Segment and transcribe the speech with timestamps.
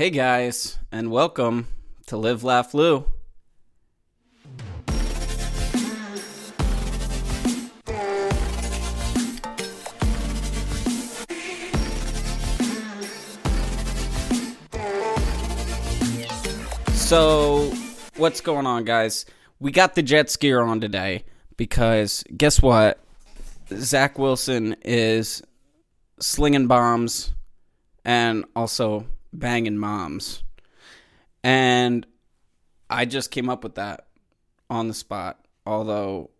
[0.00, 1.68] Hey guys, and welcome
[2.06, 3.04] to Live Laugh Lou.
[16.94, 17.70] So,
[18.16, 19.26] what's going on, guys?
[19.58, 21.24] We got the jet skier on today
[21.58, 23.04] because guess what?
[23.70, 25.42] Zach Wilson is
[26.20, 27.34] slinging bombs
[28.02, 30.42] and also banging moms.
[31.42, 32.06] And
[32.88, 34.06] I just came up with that
[34.68, 36.30] on the spot, although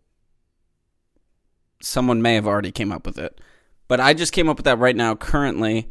[1.81, 3.39] someone may have already came up with it.
[3.87, 5.89] But I just came up with that right now currently.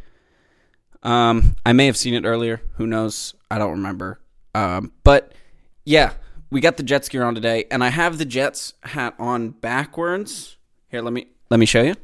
[1.02, 2.62] Um, I may have seen it earlier.
[2.76, 3.34] Who knows?
[3.50, 4.20] I don't remember.
[4.54, 5.32] Um, but
[5.84, 6.12] yeah,
[6.50, 10.56] we got the jet skier on today, and I have the Jets hat on backwards.
[10.88, 11.94] Here, let me let me show you.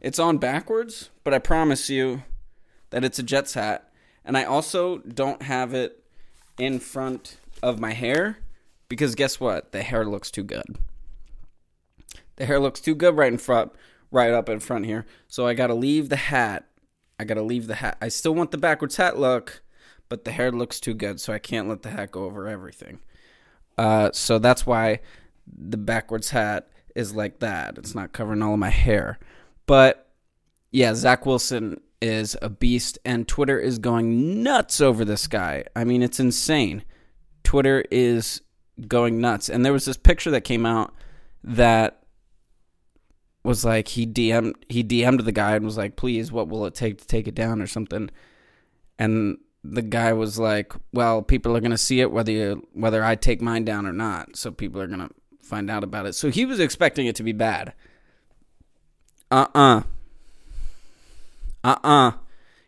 [0.00, 2.22] It's on backwards, but I promise you
[2.90, 3.87] that it's a Jets hat.
[4.28, 6.04] And I also don't have it
[6.58, 8.38] in front of my hair
[8.90, 9.72] because guess what?
[9.72, 10.76] The hair looks too good.
[12.36, 13.72] The hair looks too good right in front,
[14.10, 15.06] right up in front here.
[15.28, 16.66] So I got to leave the hat.
[17.18, 17.96] I got to leave the hat.
[18.02, 19.62] I still want the backwards hat look,
[20.10, 22.98] but the hair looks too good, so I can't let the hat go over everything.
[23.78, 25.00] Uh, so that's why
[25.46, 27.78] the backwards hat is like that.
[27.78, 29.18] It's not covering all of my hair.
[29.64, 30.10] But
[30.70, 35.64] yeah, Zach Wilson is a beast, and Twitter is going nuts over this guy.
[35.74, 36.84] I mean, it's insane.
[37.42, 38.42] Twitter is
[38.86, 39.48] going nuts.
[39.48, 40.94] And there was this picture that came out
[41.42, 42.02] that
[43.42, 46.74] was like he DM'd he DM'd the guy and was like, "Please, what will it
[46.74, 48.10] take to take it down or something?"
[48.98, 53.14] And the guy was like, "Well, people are gonna see it whether you, whether I
[53.14, 54.36] take mine down or not.
[54.36, 55.10] So people are gonna
[55.40, 57.72] find out about it." So he was expecting it to be bad.
[59.30, 59.78] Uh uh-uh.
[59.78, 59.82] uh.
[61.64, 62.12] Uh uh.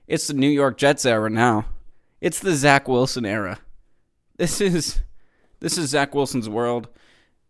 [0.06, 1.66] It's the New York Jets era now.
[2.20, 3.58] It's the Zach Wilson era.
[4.36, 5.00] This is
[5.60, 6.88] this is Zach Wilson's world,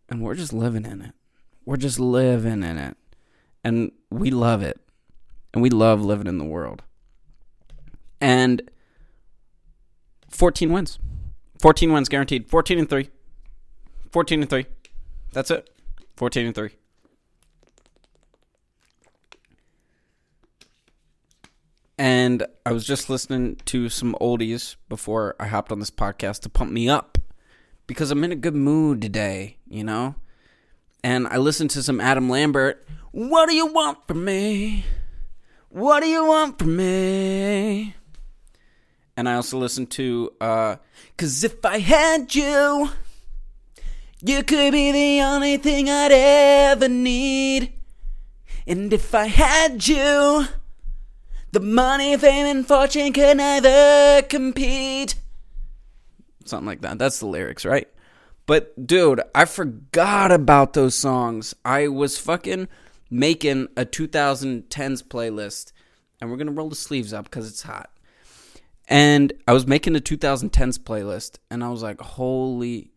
[0.08, 1.12] and we're just living in it.
[1.64, 2.96] We're just living in it,
[3.62, 4.80] and we love it,
[5.55, 6.83] and we love living in the world.
[8.20, 8.62] And
[10.28, 10.98] 14 wins.
[11.61, 12.48] 14 wins guaranteed.
[12.48, 13.08] 14 and 3.
[14.12, 14.67] 14 and 3.
[15.33, 15.70] That's it.
[16.17, 16.70] 14 and 3.
[22.00, 26.48] And I was just listening to some oldies before I hopped on this podcast to
[26.48, 27.18] pump me up
[27.86, 30.14] because I'm in a good mood today, you know?
[31.05, 32.89] And I listened to some Adam Lambert.
[33.10, 34.86] What do you want from me?
[35.68, 37.94] What do you want from me?
[39.14, 40.77] And I also listened to uh
[41.18, 42.89] Cause if I had you
[44.22, 47.74] You could be the only thing I'd ever need
[48.66, 50.46] And if I had you
[51.52, 55.16] The money, fame, and fortune could never compete
[56.44, 56.98] Something like that.
[56.98, 57.88] That's the lyrics, right?
[58.46, 61.55] But dude, I forgot about those songs.
[61.64, 62.68] I was fucking
[63.08, 65.72] making a 2010s playlist
[66.20, 67.90] and we're to roll the sleeves up cuz it's hot.
[68.89, 72.90] And I was making a 2010s playlist, and I was like, holy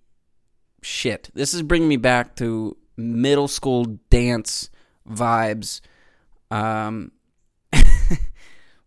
[0.81, 1.29] shit.
[1.35, 4.71] This is bringing me back to middle school dance
[5.07, 5.81] vibes.
[6.49, 7.11] Um,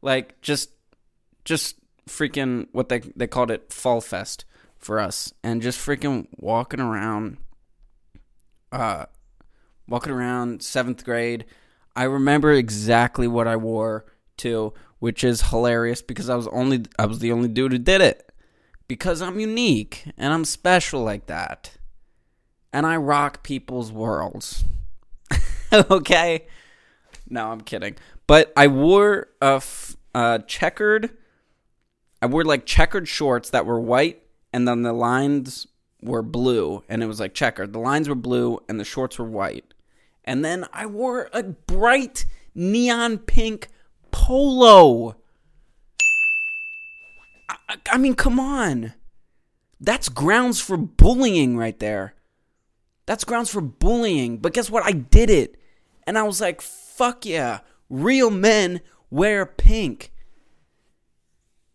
[0.03, 0.71] like just,
[1.45, 1.77] just
[2.09, 4.45] freaking what they they called it fall fest
[4.79, 7.39] for us, and just freaking walking around,
[8.73, 9.06] uh,
[9.89, 11.45] walking around seventh grade.
[11.95, 14.06] I remember exactly what I wore
[14.37, 18.01] too which is hilarious because I was only I was the only dude who did
[18.01, 18.23] it.
[18.89, 21.73] Because I'm unique and I'm special like that.
[22.73, 24.65] And I rock people's worlds.
[25.73, 26.47] okay?
[27.29, 27.97] No, I'm kidding.
[28.26, 31.16] But I wore a f- uh, checkered
[32.26, 34.22] I wore like checkered shorts that were white
[34.53, 35.66] and then the lines
[36.03, 37.72] were blue and it was like checkered.
[37.72, 39.75] The lines were blue and the shorts were white.
[40.25, 43.69] And then I wore a bright neon pink
[44.10, 45.16] polo.
[47.49, 48.94] I, I mean, come on.
[49.79, 52.14] That's grounds for bullying right there.
[53.05, 54.38] That's grounds for bullying.
[54.38, 54.84] But guess what?
[54.84, 55.61] I did it.
[56.06, 57.61] And I was like, fuck yeah.
[57.88, 58.81] Real men
[59.11, 60.12] wear pink.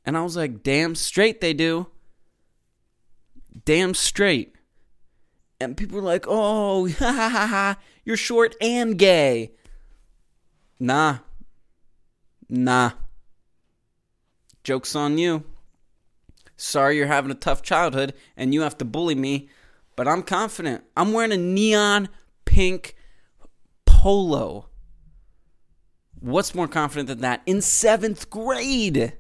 [0.06, 1.88] And I was like, damn straight they do.
[3.66, 4.56] Damn straight.
[5.60, 9.52] And people were like, oh, ha ha ha ha, you're short and gay.
[10.80, 11.20] Nah,
[12.52, 12.92] Nah.
[14.62, 15.46] Joke's on you.
[16.58, 19.48] Sorry you're having a tough childhood and you have to bully me,
[19.96, 20.84] but I'm confident.
[20.98, 22.10] I'm wearing a neon
[22.44, 22.96] pink
[23.86, 24.68] polo.
[26.22, 27.42] What's more confident than that?
[27.46, 29.14] In seventh grade.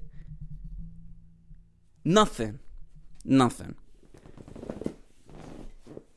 [2.05, 2.59] Nothing.
[3.25, 3.75] Nothing.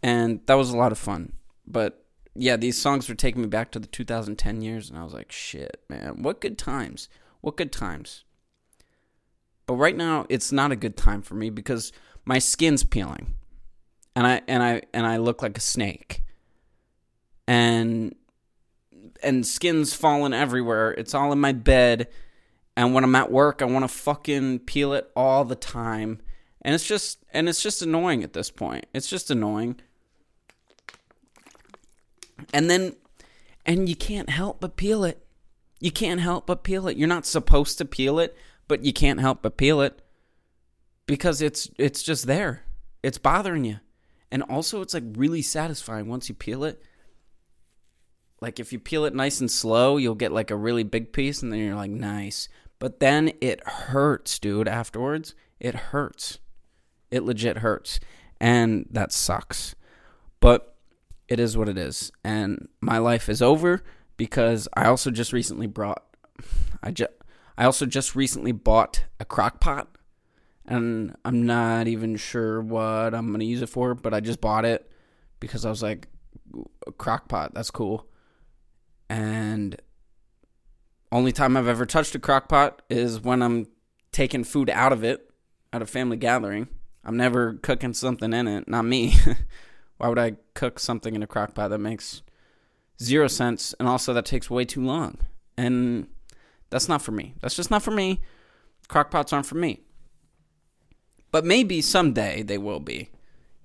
[0.03, 1.33] And that was a lot of fun.
[1.67, 2.05] But
[2.35, 5.33] yeah, these songs were taking me back to the 2010 years, and I was like,
[5.33, 7.09] shit, man, what good times.
[7.41, 8.25] What good times.
[9.67, 11.93] But right now, it's not a good time for me because
[12.27, 13.35] my skin's peeling.
[14.17, 16.23] And I and I and I look like a snake.
[17.49, 18.15] And
[19.25, 20.93] and skin's falling everywhere.
[20.93, 22.09] It's all in my bed.
[22.77, 26.21] And when I'm at work, I want to fucking peel it all the time.
[26.63, 28.87] And it's just and it's just annoying at this point.
[28.95, 29.77] It's just annoying.
[32.53, 32.97] And then
[33.67, 35.25] and you can't help but peel it.
[35.81, 36.97] You can't help but peel it.
[36.97, 38.37] You're not supposed to peel it,
[38.67, 40.01] but you can't help but peel it
[41.07, 42.63] because it's it's just there.
[43.03, 43.81] It's bothering you.
[44.31, 46.83] And also it's like really satisfying once you peel it
[48.41, 51.43] like if you peel it nice and slow, you'll get like a really big piece
[51.43, 52.49] and then you're like nice.
[52.79, 55.35] But then it hurts, dude, afterwards.
[55.61, 56.39] It hurts.
[57.11, 58.01] It legit hurts.
[58.41, 59.75] And that sucks.
[60.41, 60.77] But
[61.29, 62.13] it is what it is.
[62.23, 63.83] And my life is over
[64.17, 66.03] because I also just recently brought
[66.83, 67.13] I just
[67.57, 69.89] I also just recently bought a crock pot
[70.67, 74.41] and I'm not even sure what I'm going to use it for, but I just
[74.41, 74.91] bought it
[75.41, 76.09] because I was like
[76.87, 78.07] a crock pot, that's cool
[79.09, 79.77] and
[81.13, 83.67] only time I've ever touched a crock pot is when I'm
[84.13, 85.31] taking food out of it
[85.73, 86.69] at a family gathering.
[87.05, 89.15] I'm never cooking something in it, not me.
[89.99, 92.23] Why would I cook something in a crock pot that makes
[93.01, 95.19] zero sense and also that takes way too long?
[95.57, 96.09] And
[96.71, 97.35] that's not for me.
[97.41, 98.21] That's just not for me.
[98.89, 99.83] Crock pots aren't for me.
[101.31, 103.11] But maybe someday they will be,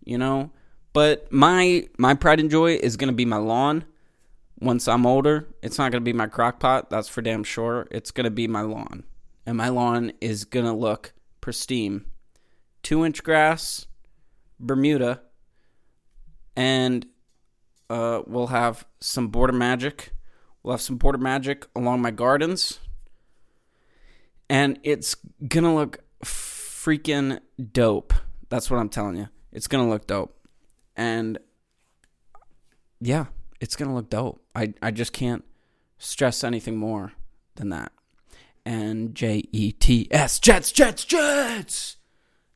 [0.04, 0.52] you know?
[0.94, 3.86] But my my pride and joy is going to be my lawn
[4.60, 6.90] once I'm older, it's not going to be my crock pot.
[6.90, 7.88] That's for damn sure.
[7.92, 9.04] It's going to be my lawn.
[9.46, 12.06] And my lawn is going to look pristine.
[12.84, 13.88] Two inch grass,
[14.60, 15.22] Bermuda,
[16.56, 17.06] and
[17.90, 20.14] uh, we'll have some border magic.
[20.62, 22.80] We'll have some border magic along my gardens.
[24.50, 25.16] And it's
[25.48, 27.40] going to look freaking
[27.72, 28.14] dope.
[28.50, 29.30] That's what I'm telling you.
[29.52, 30.36] It's going to look dope.
[30.96, 31.38] And
[33.00, 33.26] yeah,
[33.60, 34.42] it's gonna look dope.
[34.56, 35.44] I I just can't
[35.98, 37.14] stress anything more
[37.56, 37.92] than that.
[38.66, 41.98] And J E T S Jets Jets Jets.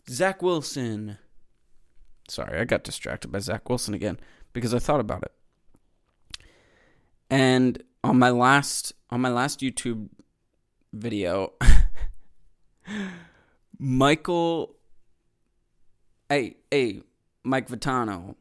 [0.10, 1.18] Zach Wilson.
[2.28, 4.20] Sorry, I got distracted by Zach Wilson again
[4.54, 5.32] because I thought about it.
[7.30, 10.10] And on my last on my last YouTube
[10.92, 11.54] video,
[13.80, 14.76] Michael,
[16.30, 17.02] hey hey
[17.44, 18.36] Mike Vitano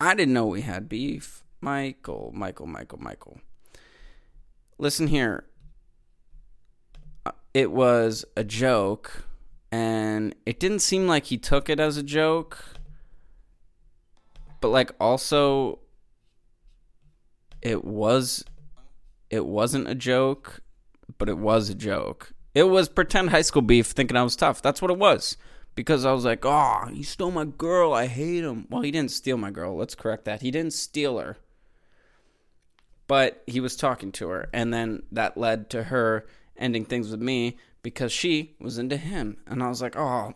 [0.00, 1.42] I didn't know we had beef.
[1.60, 3.40] Michael, Michael, Michael, Michael.
[4.78, 5.44] Listen here.
[7.24, 9.24] Uh, it was a joke,
[9.72, 12.62] and it didn't seem like he took it as a joke.
[14.60, 15.80] But like also
[17.62, 18.44] it was
[19.30, 20.60] it wasn't a joke,
[21.18, 22.32] but it was a joke.
[22.54, 24.62] It was pretend high school beef thinking I was tough.
[24.62, 25.36] That's what it was
[25.76, 27.92] because I was like, oh, he stole my girl.
[27.92, 28.66] I hate him.
[28.70, 29.76] Well, he didn't steal my girl.
[29.76, 30.40] Let's correct that.
[30.40, 31.36] He didn't steal her.
[33.06, 34.48] But he was talking to her.
[34.52, 36.26] And then that led to her
[36.56, 39.36] ending things with me because she was into him.
[39.46, 40.34] And I was like, oh,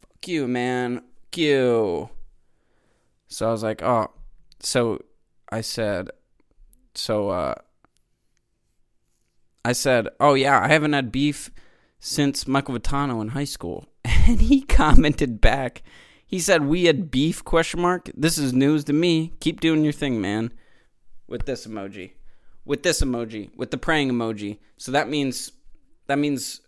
[0.00, 0.96] fuck you, man.
[0.96, 2.10] Fuck you.
[3.28, 4.10] So I was like, oh.
[4.60, 5.02] So
[5.50, 6.10] I said,
[6.94, 7.54] so, uh,
[9.64, 11.50] I said, oh, yeah, I haven't had beef
[11.98, 13.86] since Michael Vitano in high school.
[14.26, 15.82] And he commented back.
[16.26, 18.10] He said, "We had beef?" Question mark.
[18.16, 19.32] This is news to me.
[19.40, 20.52] Keep doing your thing, man.
[21.28, 22.12] With this emoji,
[22.64, 24.58] with this emoji, with the praying emoji.
[24.76, 25.52] So that means,
[26.06, 26.60] that means,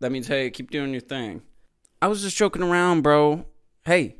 [0.00, 1.42] that means, hey, keep doing your thing.
[2.02, 3.46] I was just joking around, bro.
[3.84, 4.16] Hey,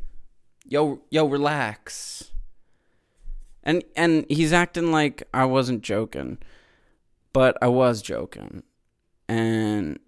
[0.64, 2.32] yo, yo, relax.
[3.62, 6.38] And and he's acting like I wasn't joking,
[7.32, 8.62] but I was joking,
[9.28, 9.98] and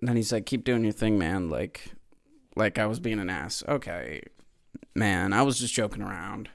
[0.00, 1.92] then he's like, "Keep doing your thing, man." Like,
[2.56, 3.62] like I was being an ass.
[3.68, 4.22] Okay,
[4.94, 6.48] man, I was just joking around.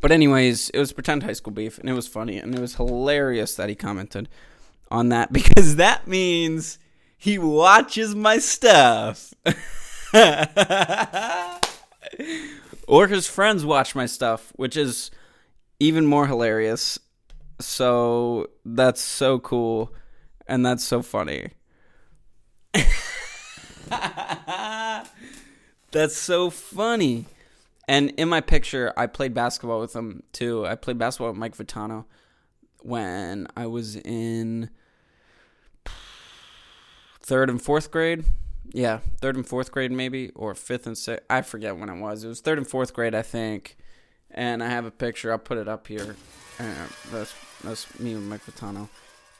[0.00, 2.76] But anyways, it was pretend high school beef, and it was funny, and it was
[2.76, 4.28] hilarious that he commented
[4.90, 6.78] on that because that means
[7.16, 9.34] he watches my stuff.
[12.86, 15.10] or his friends watch my stuff, which is
[15.80, 16.98] even more hilarious.
[17.60, 19.92] So that's so cool
[20.48, 21.50] and that's so funny.
[25.90, 27.26] that's so funny.
[27.86, 30.66] And in my picture, I played basketball with him too.
[30.66, 32.06] I played basketball with Mike Vitano
[32.80, 34.70] when I was in
[37.22, 38.24] third and fourth grade.
[38.70, 41.24] Yeah, third and fourth grade maybe, or fifth and sixth.
[41.30, 42.24] I forget when it was.
[42.24, 43.76] It was third and fourth grade, I think.
[44.30, 45.32] And I have a picture.
[45.32, 46.16] I'll put it up here.
[46.58, 48.88] Uh, that's that's me with Mike Vitano.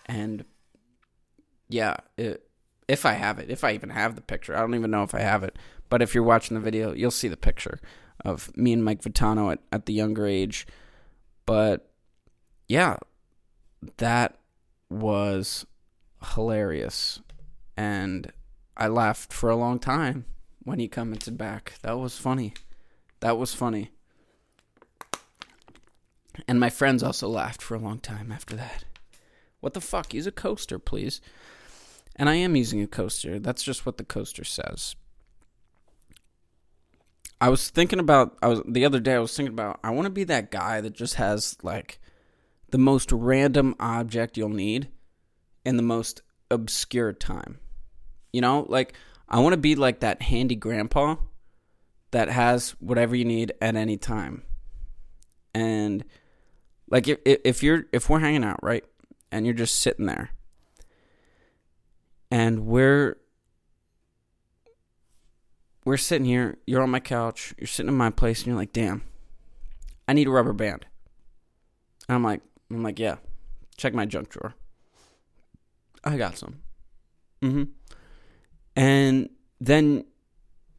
[0.07, 0.47] And
[1.69, 2.49] yeah, it,
[2.87, 5.15] if I have it, if I even have the picture, I don't even know if
[5.15, 5.57] I have it.
[5.89, 7.81] But if you're watching the video, you'll see the picture
[8.25, 10.67] of me and Mike Vitano at, at the younger age.
[11.47, 11.91] But
[12.67, 12.97] yeah,
[13.99, 14.39] that
[14.91, 15.67] was
[16.35, 17.21] hilarious.
[17.77, 18.33] And
[18.77, 20.25] I laughed for a long time
[20.63, 21.75] when he commented back.
[21.83, 22.55] That was funny.
[23.21, 23.91] That was funny.
[26.47, 28.85] And my friends also laughed for a long time after that.
[29.61, 30.15] What the fuck?
[30.15, 31.21] Use a coaster, please.
[32.19, 33.39] And I am using a coaster.
[33.39, 34.97] That's just what the coaster says.
[37.41, 40.07] I was thinking about I was the other day I was thinking about I want
[40.07, 42.01] to be that guy that just has like
[42.71, 44.89] the most random object you'll need
[45.65, 47.61] in the most obscure time.
[48.33, 48.95] You know, like
[49.29, 51.17] I want to be like that handy grandpa
[52.11, 54.43] that has whatever you need at any time.
[55.55, 56.05] And
[56.91, 58.85] like if if you're if we're hanging out, right?
[59.31, 60.31] And you're just sitting there.
[62.31, 63.17] And we're
[65.85, 68.75] we're sitting here, you're on my couch, you're sitting in my place, and you're like,
[68.75, 69.03] damn,
[70.07, 70.85] I need a rubber band.
[72.09, 73.17] And I'm like, I'm like, yeah,
[73.79, 74.55] check my junk drawer.
[76.05, 76.59] I got some.
[77.43, 77.65] Mm-hmm.
[78.77, 79.31] And
[79.61, 80.05] then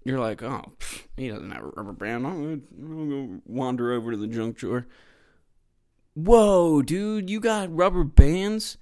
[0.04, 2.28] you're like, oh, pff, he doesn't have a rubber band.
[2.28, 4.86] I'm gonna, wander over to the junk drawer.
[6.14, 8.78] Whoa, dude, you got rubber bands?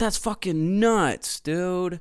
[0.00, 2.00] That's fucking nuts, dude.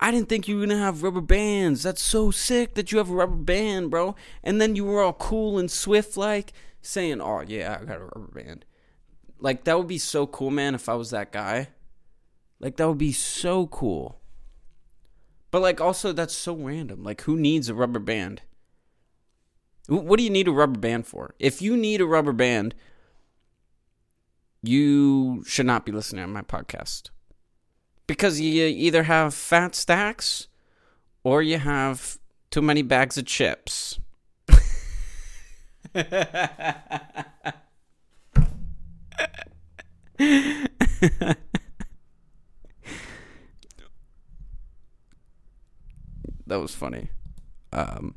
[0.00, 1.82] I didn't think you were gonna have rubber bands.
[1.82, 4.14] That's so sick that you have a rubber band, bro.
[4.42, 8.04] And then you were all cool and swift like saying, Oh yeah, I got a
[8.04, 8.64] rubber band.
[9.38, 11.68] Like that would be so cool, man, if I was that guy.
[12.60, 14.22] Like that would be so cool.
[15.50, 17.04] But like also that's so random.
[17.04, 18.40] Like who needs a rubber band?
[19.86, 21.34] What do you need a rubber band for?
[21.38, 22.74] If you need a rubber band,
[24.62, 27.10] you should not be listening to my podcast
[28.06, 30.48] because you either have fat stacks
[31.22, 32.18] or you have
[32.50, 33.98] too many bags of chips.
[35.94, 36.76] that
[46.46, 47.08] was funny.
[47.72, 48.14] Um,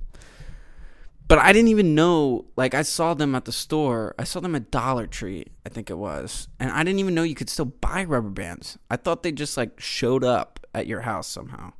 [1.27, 2.45] but I didn't even know.
[2.55, 4.15] Like, I saw them at the store.
[4.17, 7.23] I saw them at Dollar Tree, I think it was, and I didn't even know
[7.23, 8.77] you could still buy rubber bands.
[8.89, 11.73] I thought they just like showed up at your house somehow.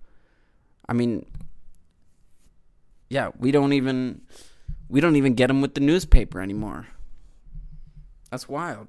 [0.89, 1.25] I mean,
[3.10, 4.22] yeah, we don't even
[4.89, 6.88] we don't even get them with the newspaper anymore.
[8.32, 8.88] That's wild.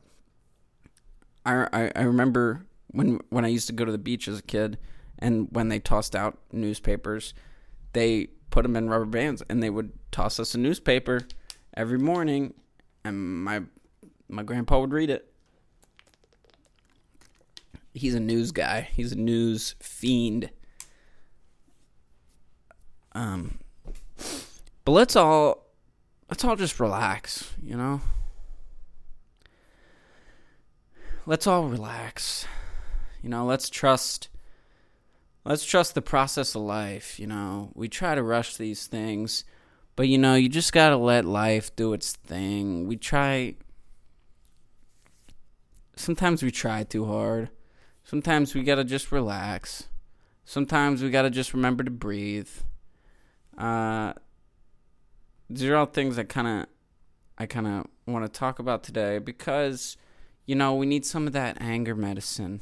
[1.47, 4.43] I, I, I remember when when I used to go to the beach as a
[4.43, 4.79] kid,
[5.19, 7.35] and when they tossed out newspapers,
[7.93, 11.27] they put them in rubber bands, and they would toss us a newspaper
[11.77, 12.55] every morning,
[13.05, 13.63] and my
[14.29, 15.33] my grandpa would read it.
[17.95, 18.89] He's a news guy.
[18.93, 20.51] He's a news fiend.
[23.13, 23.59] Um,
[24.85, 25.67] but let's all
[26.31, 28.01] let's all just relax, you know.
[31.27, 32.47] Let's all relax.
[33.23, 34.29] You know, let's trust
[35.45, 37.71] let's trust the process of life, you know.
[37.75, 39.45] We try to rush these things,
[39.99, 42.87] but you know, you just got to let life do its thing.
[42.87, 43.57] We try
[45.97, 47.51] sometimes we try too hard.
[48.05, 49.89] Sometimes we got to just relax.
[50.45, 52.49] Sometimes we got to just remember to breathe.
[53.59, 54.13] Uh
[55.51, 56.67] these are all things that kind of
[57.37, 59.97] I kind of want to talk about today because
[60.47, 62.61] you know, we need some of that anger medicine.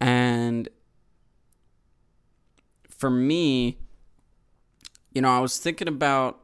[0.00, 0.68] And
[2.88, 3.78] for me,
[5.14, 6.40] you know, I was thinking about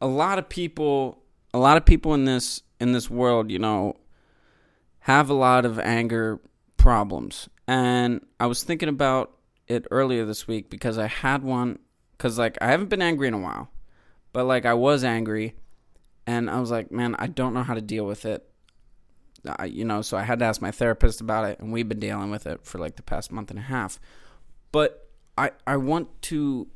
[0.00, 3.96] a lot of people, a lot of people in this in this world, you know,
[5.00, 6.40] have a lot of anger
[6.76, 7.48] problems.
[7.68, 9.32] And I was thinking about
[9.68, 11.78] it earlier this week because I had one
[12.18, 13.70] cuz like I haven't been angry in a while.
[14.32, 15.54] But like I was angry
[16.26, 18.46] and I was like, man, I don't know how to deal with it.
[19.66, 22.30] You know, so I had to ask my therapist about it, and we've been dealing
[22.30, 23.98] with it for like the past month and a half.
[24.70, 26.68] But I I want to,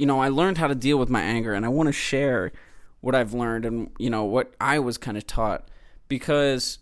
[0.00, 2.52] you know, I learned how to deal with my anger, and I want to share
[3.02, 5.68] what I've learned and you know what I was kind of taught
[6.08, 6.78] because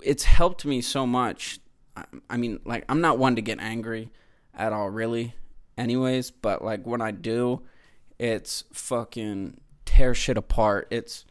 [0.00, 1.58] it's helped me so much.
[2.30, 4.10] I, mean, like I'm not one to get angry
[4.54, 5.34] at all, really.
[5.76, 7.62] Anyways, but like when I do,
[8.16, 10.86] it's fucking tear shit apart.
[10.92, 11.24] It's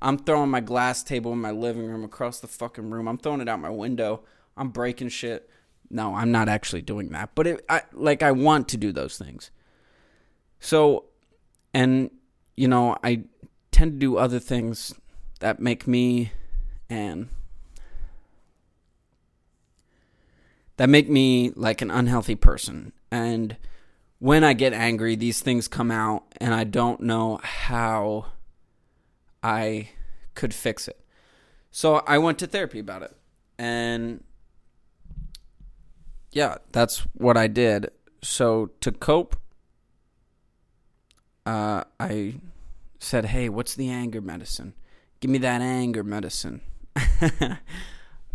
[0.00, 3.08] I'm throwing my glass table in my living room across the fucking room.
[3.08, 4.22] I'm throwing it out my window.
[4.56, 5.50] I'm breaking shit.
[5.90, 7.34] No, I'm not actually doing that.
[7.34, 9.50] But it, I like I want to do those things.
[10.62, 11.06] So,
[11.74, 12.10] and
[12.56, 13.24] you know, I
[13.72, 14.94] tend to do other things
[15.40, 16.30] that make me
[16.88, 17.28] and
[20.76, 22.92] that make me like an unhealthy person.
[23.10, 23.56] And
[24.20, 28.26] when I get angry, these things come out, and I don't know how
[29.42, 29.88] I
[30.34, 31.00] could fix it.
[31.72, 33.16] So I went to therapy about it.
[33.58, 34.22] And
[36.30, 37.90] yeah, that's what I did.
[38.22, 39.36] So to cope,
[41.46, 42.34] uh, I
[42.98, 44.74] said, Hey, what's the anger medicine?
[45.20, 46.60] Give me that anger medicine.
[46.96, 47.58] uh,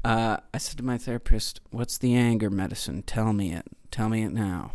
[0.04, 3.04] I said to my therapist, What's the anger medicine?
[3.04, 3.66] Tell me it.
[3.92, 4.74] Tell me it now.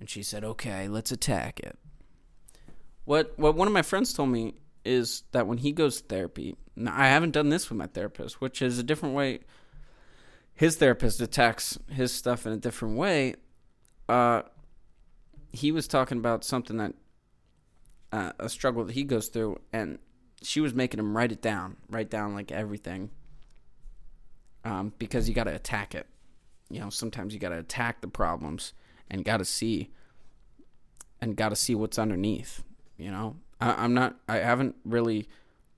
[0.00, 1.78] And she said, Okay, let's attack it.
[3.04, 4.54] What what one of my friends told me
[4.84, 8.40] is that when he goes to therapy, now I haven't done this with my therapist,
[8.40, 9.40] which is a different way.
[10.54, 13.34] His therapist attacks his stuff in a different way.
[14.08, 14.42] Uh,
[15.52, 16.94] he was talking about something that
[18.14, 19.98] uh, a struggle that he goes through, and
[20.40, 23.10] she was making him write it down, write down like everything,
[24.64, 26.06] um, because you got to attack it.
[26.70, 28.72] You know, sometimes you got to attack the problems
[29.10, 29.90] and got to see
[31.20, 32.62] and got to see what's underneath.
[32.96, 35.28] You know, I, I'm not, I haven't really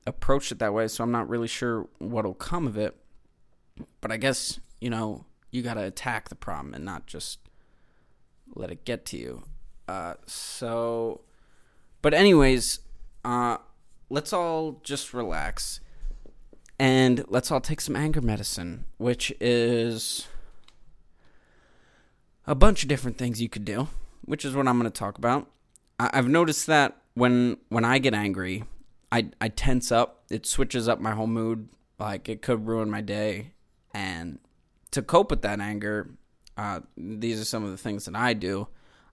[0.06, 2.94] approached it that way, so I'm not really sure what'll come of it.
[4.02, 7.38] But I guess you know you got to attack the problem and not just
[8.54, 9.44] let it get to you.
[9.88, 11.22] Uh, so,
[12.06, 12.78] but anyways,
[13.24, 13.56] uh,
[14.10, 15.80] let's all just relax
[16.78, 20.28] and let's all take some anger medicine, which is
[22.46, 23.88] a bunch of different things you could do,
[24.24, 25.50] which is what I'm going to talk about.
[25.98, 28.62] I- I've noticed that when when I get angry,
[29.10, 30.22] I I tense up.
[30.30, 31.70] It switches up my whole mood.
[31.98, 33.50] Like it could ruin my day.
[33.92, 34.38] And
[34.92, 36.10] to cope with that anger,
[36.56, 38.68] uh, these are some of the things that I do.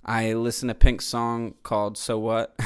[0.06, 2.60] I listen to Pink's song called "So What,"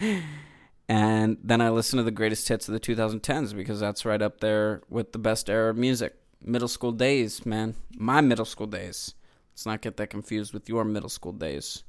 [0.88, 4.40] and then I listen to the greatest hits of the 2010s because that's right up
[4.40, 6.16] there with the best era of music.
[6.40, 9.14] Middle school days, man, my middle school days.
[9.52, 11.82] Let's not get that confused with your middle school days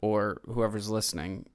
[0.00, 1.46] or whoever's listening.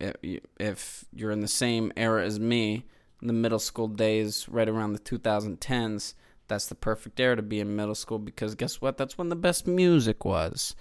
[0.00, 2.84] If you're in the same era as me,
[3.20, 6.14] the middle school days, right around the 2010s,
[6.46, 8.96] that's the perfect era to be in middle school because guess what?
[8.96, 10.74] That's when the best music was.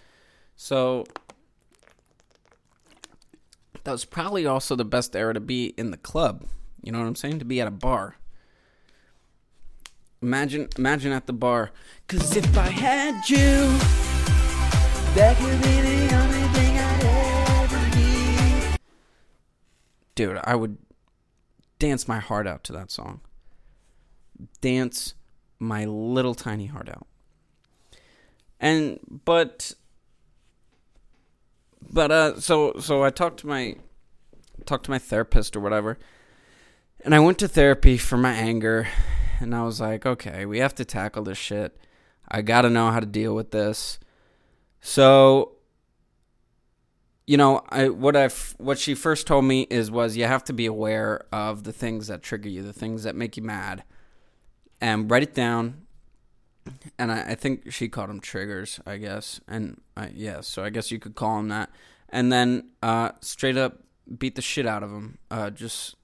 [0.57, 1.05] So
[3.83, 6.45] that was probably also the best era to be in the club.
[6.83, 7.39] You know what I'm saying?
[7.39, 8.17] To be at a bar.
[10.21, 11.71] Imagine, imagine at the bar.
[12.07, 13.37] Cause if I had you,
[15.15, 17.03] that could be the only thing I'd
[17.63, 18.79] ever need.
[20.15, 20.79] Dude, I would
[21.77, 23.21] dance my heart out to that song.
[24.59, 25.13] Dance
[25.59, 27.05] my little tiny heart out.
[28.59, 29.73] And but
[31.81, 33.75] but uh so so I talked to my
[34.65, 35.97] talked to my therapist or whatever.
[37.03, 38.87] And I went to therapy for my anger
[39.39, 41.79] and I was like, okay, we have to tackle this shit.
[42.27, 43.99] I got to know how to deal with this.
[44.81, 45.53] So
[47.27, 50.53] you know, I what I what she first told me is was you have to
[50.53, 53.83] be aware of the things that trigger you, the things that make you mad,
[54.79, 55.87] and write it down.
[56.97, 60.69] And I, I think she called them triggers, I guess, and I, yeah, so I
[60.69, 61.69] guess you could call them that.
[62.10, 63.82] And then uh, straight up
[64.17, 65.17] beat the shit out of him.
[65.30, 65.95] Uh, just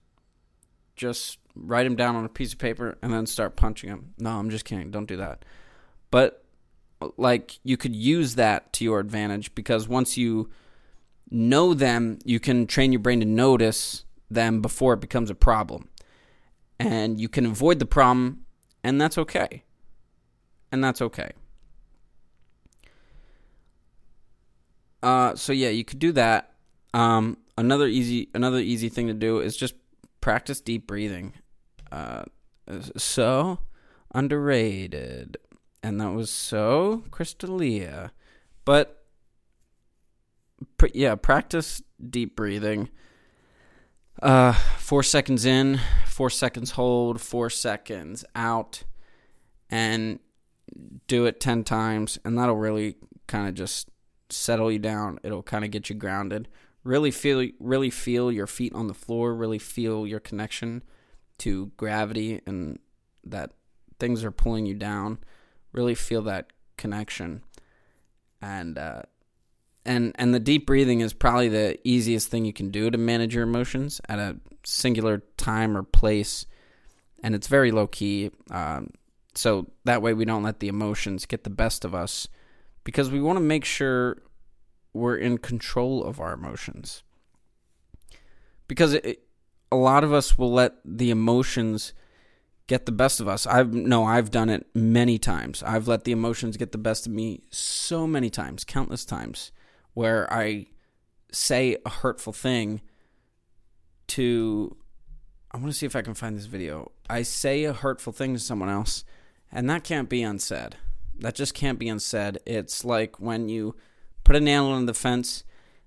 [0.96, 4.14] just write him down on a piece of paper and then start punching him.
[4.18, 4.92] No, I'm just kidding.
[4.92, 5.46] Don't do that.
[6.12, 6.44] But
[7.18, 10.50] like you could use that to your advantage because once you
[11.30, 15.90] know them, you can train your brain to notice them before it becomes a problem.
[16.80, 18.46] And you can avoid the problem,
[18.84, 19.64] and that's okay.
[20.74, 21.32] And that's okay.
[25.04, 26.56] Uh, so yeah, you could do that.
[26.96, 29.76] Um, another easy another easy thing to do is just
[30.20, 31.34] practice deep breathing.
[31.92, 32.24] Uh,
[32.98, 33.60] so
[34.16, 35.38] underrated,
[35.84, 38.10] and that was so Crystalia,
[38.66, 39.06] but
[40.78, 42.90] pr- yeah, practice deep breathing.
[44.24, 48.86] Uh, four seconds in, four seconds hold, four seconds out,
[49.70, 50.20] and
[51.08, 52.96] do it 10 times, and that'll really
[53.28, 53.90] kind of just
[54.30, 55.20] settle you down.
[55.24, 56.48] It'll kind of get you grounded.
[56.84, 59.34] Really feel, really feel your feet on the floor.
[59.34, 60.84] Really feel your connection
[61.40, 62.80] to gravity and
[63.24, 63.52] that
[64.00, 65.20] things are pulling you down.
[65.72, 67.44] Really feel that connection,
[68.42, 69.04] and uh,
[69.86, 73.34] and and the deep breathing is probably the easiest thing you can do to manage
[73.34, 76.46] your emotions at a singular time or place
[77.24, 78.90] and it's very low key um,
[79.36, 82.28] So that way we don't let the emotions get the best of us
[82.84, 84.22] because we want to make sure
[84.94, 87.04] we're in control of our emotions.
[88.68, 89.24] Because it,
[89.72, 91.94] a lot of us will let the emotions
[92.68, 93.46] get the best of us.
[93.46, 95.64] I've no, I've done it many times.
[95.64, 99.52] I've let the emotions get the best of me so many times, countless times,
[99.94, 100.68] where I
[101.32, 102.82] say a hurtful thing
[104.08, 104.78] to
[105.52, 106.92] I want to see if I can find this video.
[107.10, 109.04] I say a hurtful thing to someone else,
[109.54, 110.76] and that can't be unsaid.
[111.20, 112.40] That just can't be unsaid.
[112.46, 113.76] It's like when you
[114.24, 115.44] put a nail on the fence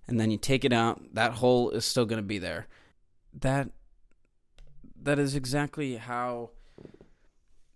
[0.07, 2.69] and then you take it out, that hole is still going to be there.
[3.39, 3.71] That
[5.03, 6.51] that is exactly how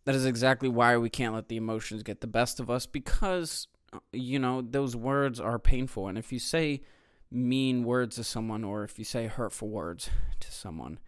[0.05, 3.69] that is exactly why we can't let the emotions get the best of us because
[4.13, 6.81] you know those words are painful and if you say
[7.31, 10.09] mean words to someone or if you say hurtful words
[10.41, 10.99] to someone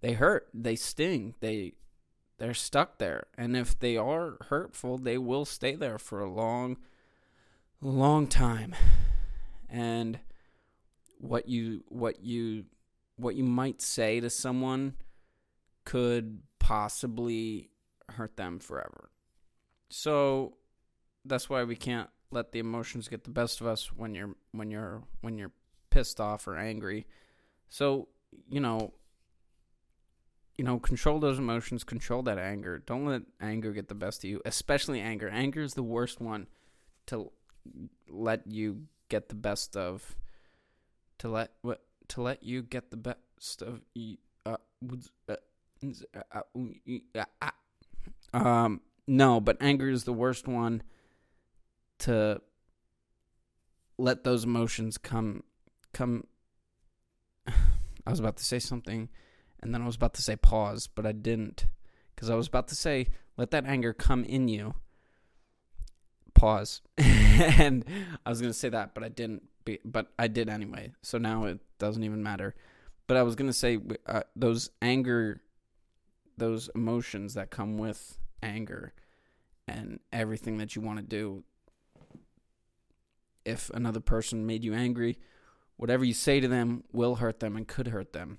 [0.00, 1.72] they hurt they sting they
[2.38, 3.26] they're stuck there.
[3.36, 6.78] And if they are hurtful they will stay there for a long
[7.80, 8.74] long time.
[9.68, 10.18] And
[11.18, 12.64] what you what you
[13.16, 14.94] what you might say to someone
[15.84, 17.70] could possibly
[18.10, 19.10] hurt them forever.
[19.90, 20.54] So
[21.24, 24.70] that's why we can't let the emotions get the best of us when you're when
[24.70, 25.52] you're when you're
[25.90, 27.06] pissed off or angry.
[27.68, 28.08] So
[28.48, 28.92] you know
[30.58, 32.82] you know, control those emotions, control that anger.
[32.84, 35.28] Don't let anger get the best of you, especially anger.
[35.28, 36.48] Anger is the worst one
[37.06, 37.30] to
[38.08, 40.16] let you get the best of.
[41.20, 43.80] To let what to let you get the best of
[44.46, 44.56] uh,
[48.32, 50.82] um no, but anger is the worst one
[52.00, 52.40] to
[53.96, 55.42] let those emotions come
[55.92, 56.24] come
[57.48, 59.08] I was about to say something
[59.62, 61.66] and then I was about to say pause, but I didn't.
[62.14, 64.74] Because I was about to say, let that anger come in you.
[66.34, 66.82] Pause.
[66.98, 67.84] and
[68.24, 69.42] I was going to say that, but I didn't.
[69.64, 70.92] Be, but I did anyway.
[71.02, 72.54] So now it doesn't even matter.
[73.06, 75.40] But I was going to say, uh, those anger,
[76.36, 78.92] those emotions that come with anger
[79.66, 81.44] and everything that you want to do.
[83.44, 85.18] If another person made you angry,
[85.76, 88.38] whatever you say to them will hurt them and could hurt them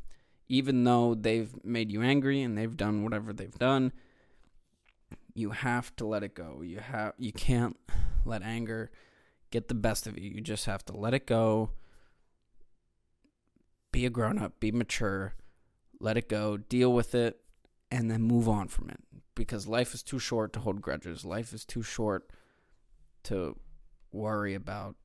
[0.50, 3.94] even though they've made you angry and they've done whatever they've done,
[5.36, 6.62] you have to let it go.
[6.62, 7.78] You have you can't
[8.26, 8.92] let anger
[9.52, 10.30] get the best of you.
[10.30, 11.70] You just have to let it go.
[13.92, 15.34] Be a grown up, be mature,
[16.00, 17.40] let it go, deal with it,
[17.90, 19.00] and then move on from it.
[19.36, 21.26] Because life is too short to hold grudges.
[21.26, 22.30] Life is too short
[23.24, 23.56] to
[24.12, 24.96] worry about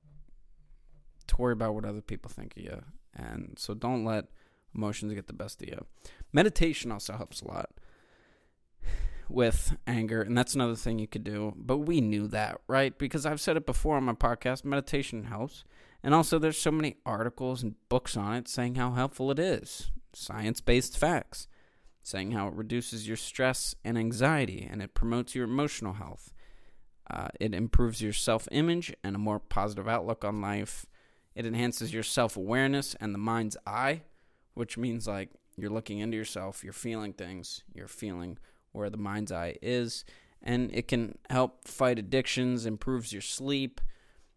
[1.27, 2.83] to worry about what other people think of you.
[3.15, 4.27] And so don't let
[4.75, 5.85] emotions get the best of you.
[6.33, 7.71] Meditation also helps a lot
[9.29, 11.55] with anger, and that's another thing you could do.
[11.57, 12.97] But we knew that, right?
[12.97, 15.65] Because I've said it before on my podcast meditation helps.
[16.03, 19.91] And also, there's so many articles and books on it saying how helpful it is.
[20.13, 21.49] Science based facts
[22.05, 26.33] saying how it reduces your stress and anxiety and it promotes your emotional health.
[27.11, 30.87] Uh, it improves your self image and a more positive outlook on life.
[31.35, 34.03] It enhances your self awareness and the mind's eye
[34.55, 38.39] which means like you're looking into yourself, you're feeling things, you're feeling
[38.73, 40.05] where the mind's eye is,
[40.43, 43.81] and it can help fight addictions, improves your sleep.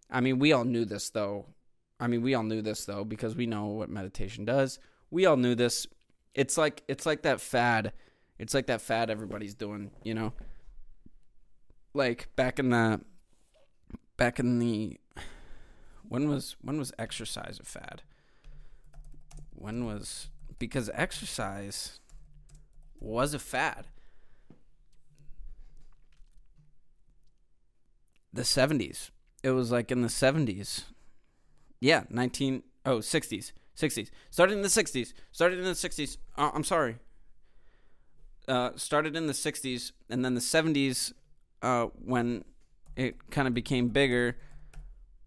[0.10, 1.46] I mean, we all knew this though.
[2.00, 4.80] I mean, we all knew this though because we know what meditation does.
[5.10, 5.88] We all knew this.
[6.34, 7.94] It's like it's like that fad.
[8.40, 10.34] It's like that fad everybody's doing, you know?
[11.94, 13.02] Like back in the
[14.16, 15.00] back in the
[16.08, 18.04] when was when was exercise a fad?
[19.58, 22.00] When was because exercise
[23.00, 23.88] was a fad.
[28.32, 29.10] The 70s.
[29.44, 30.84] It was like in the 70s.
[31.80, 33.52] Yeah, 19 oh, 60s.
[33.76, 34.10] 60s.
[34.30, 35.14] Started in the 60s.
[35.32, 36.18] Started in the 60s.
[36.38, 36.98] Uh, I'm sorry.
[38.48, 41.14] Uh, started in the 60s and then the 70s
[41.62, 42.46] uh, when
[42.96, 44.38] it kind of became bigger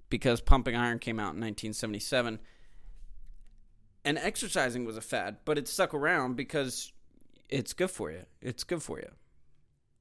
[0.09, 2.41] because pumping iron came out in 1977
[4.05, 6.93] and exercising was a fad, but it stuck around because
[7.49, 8.25] it's good for you.
[8.41, 9.11] It's good for you.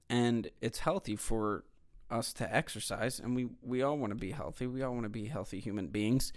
[0.09, 1.63] And it's healthy for
[2.09, 4.65] us to exercise and we we all want to be healthy.
[4.65, 6.33] We all want to be healthy human beings.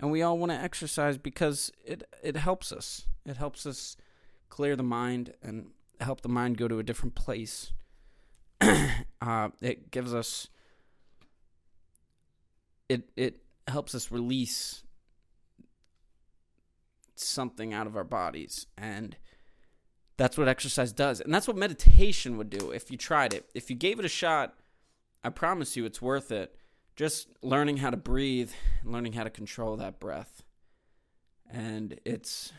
[0.00, 3.06] And we all want to exercise because it it helps us.
[3.24, 3.96] It helps us
[4.48, 7.72] clear the mind and help the mind go to a different place.
[8.60, 10.48] uh, it gives us
[12.88, 14.82] it it helps us release
[17.24, 19.16] something out of our bodies and
[20.16, 21.20] That's what exercise does.
[21.20, 23.48] And that's what meditation would do if you tried it.
[23.54, 24.54] If you gave it a shot,
[25.22, 26.56] I promise you it's worth it.
[26.96, 28.50] Just learning how to breathe,
[28.84, 30.42] learning how to control that breath.
[31.50, 32.52] And it's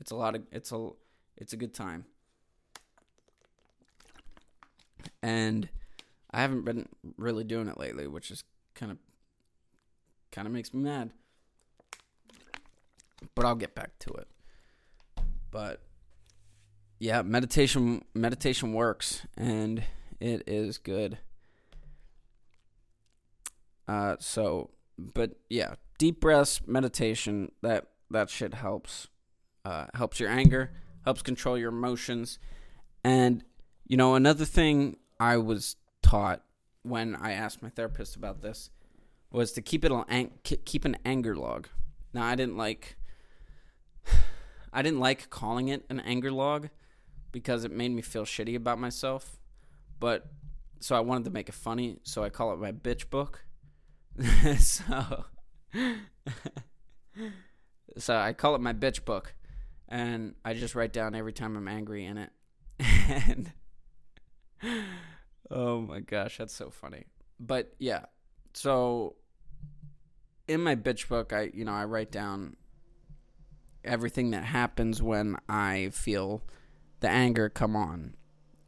[0.00, 0.90] it's a lot of it's a
[1.36, 2.06] it's a good time.
[5.22, 5.68] And
[6.30, 6.88] I haven't been
[7.18, 8.98] really doing it lately, which is kind of
[10.32, 11.10] kind of makes me mad.
[13.34, 14.28] But I'll get back to it.
[15.50, 15.80] But
[16.98, 19.82] yeah, meditation meditation works and
[20.20, 21.18] it is good.
[23.88, 29.08] Uh so but yeah, deep breaths, meditation, that that shit helps.
[29.64, 30.72] Uh helps your anger,
[31.04, 32.38] helps control your emotions.
[33.04, 33.44] And
[33.86, 36.42] you know, another thing I was taught
[36.82, 38.70] when I asked my therapist about this
[39.30, 41.68] was to keep it on keep an anger log.
[42.12, 42.96] Now, I didn't like
[44.72, 46.68] I didn't like calling it an anger log
[47.32, 49.38] because it made me feel shitty about myself.
[49.98, 50.26] But
[50.80, 53.44] so I wanted to make it funny, so I call it my bitch book.
[54.58, 55.24] so
[57.98, 59.34] so I call it my bitch book
[59.88, 62.30] and I just write down every time I'm angry in it.
[62.80, 63.52] and
[65.50, 67.04] oh my gosh, that's so funny.
[67.38, 68.06] But yeah,
[68.54, 69.16] so
[70.48, 72.56] in my bitch book, I you know I write down
[73.86, 76.42] everything that happens when I feel
[77.00, 78.14] the anger come on,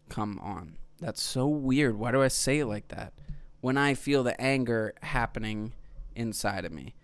[0.09, 0.77] come on.
[1.01, 1.99] That's so weird.
[1.99, 3.13] Why do I say it like that?
[3.61, 5.73] When I feel the anger happening
[6.15, 6.95] inside of me.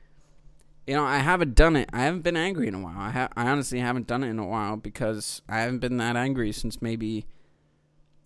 [0.87, 1.89] You know, I haven't done it.
[1.93, 2.99] I haven't been angry in a while.
[2.99, 6.17] I ha- I honestly haven't done it in a while because I haven't been that
[6.17, 7.27] angry since maybe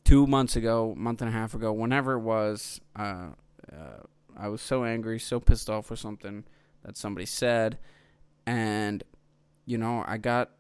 [0.04, 2.80] two months ago, month and a half ago, whenever it was.
[2.96, 3.28] Uh,
[3.72, 4.02] uh,
[4.36, 6.44] I was so angry, so pissed off with something
[6.84, 7.78] that somebody said,
[8.46, 9.04] and
[9.68, 10.50] you know, I got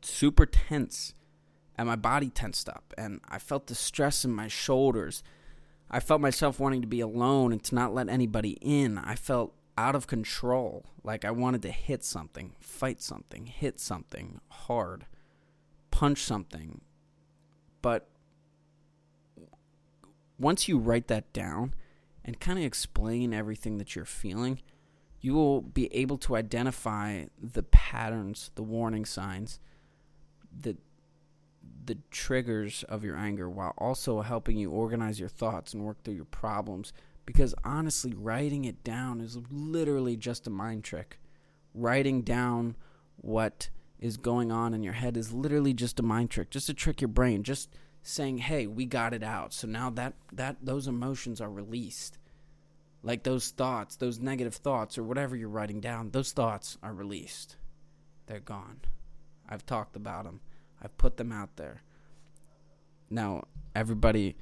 [0.00, 1.12] super tense
[1.76, 5.22] and my body tensed up and I felt the stress in my shoulders.
[5.90, 8.96] I felt myself wanting to be alone and to not let anybody in.
[8.96, 14.40] I felt out of control, like I wanted to hit something, fight something, hit something
[14.48, 15.04] hard,
[15.90, 16.80] punch something.
[17.82, 18.08] But
[20.38, 21.74] once you write that down
[22.24, 24.60] and kind of explain everything that you're feeling,
[25.20, 29.58] you will be able to identify the patterns, the warning signs,
[30.60, 30.76] the
[31.84, 36.12] the triggers of your anger while also helping you organize your thoughts and work through
[36.12, 36.92] your problems
[37.24, 41.18] because honestly writing it down is literally just a mind trick.
[41.74, 42.76] Writing down
[43.16, 46.74] what is going on in your head is literally just a mind trick, just to
[46.74, 47.70] trick your brain, just
[48.02, 52.17] saying, "Hey, we got it out." So now that that those emotions are released
[53.02, 57.56] like those thoughts, those negative thoughts, or whatever you're writing down, those thoughts are released.
[58.26, 58.80] They're gone.
[59.48, 60.40] I've talked about them,
[60.82, 61.82] I've put them out there.
[63.10, 64.36] Now, everybody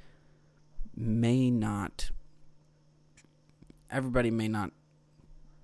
[0.95, 2.11] may not,
[3.89, 4.71] everybody may not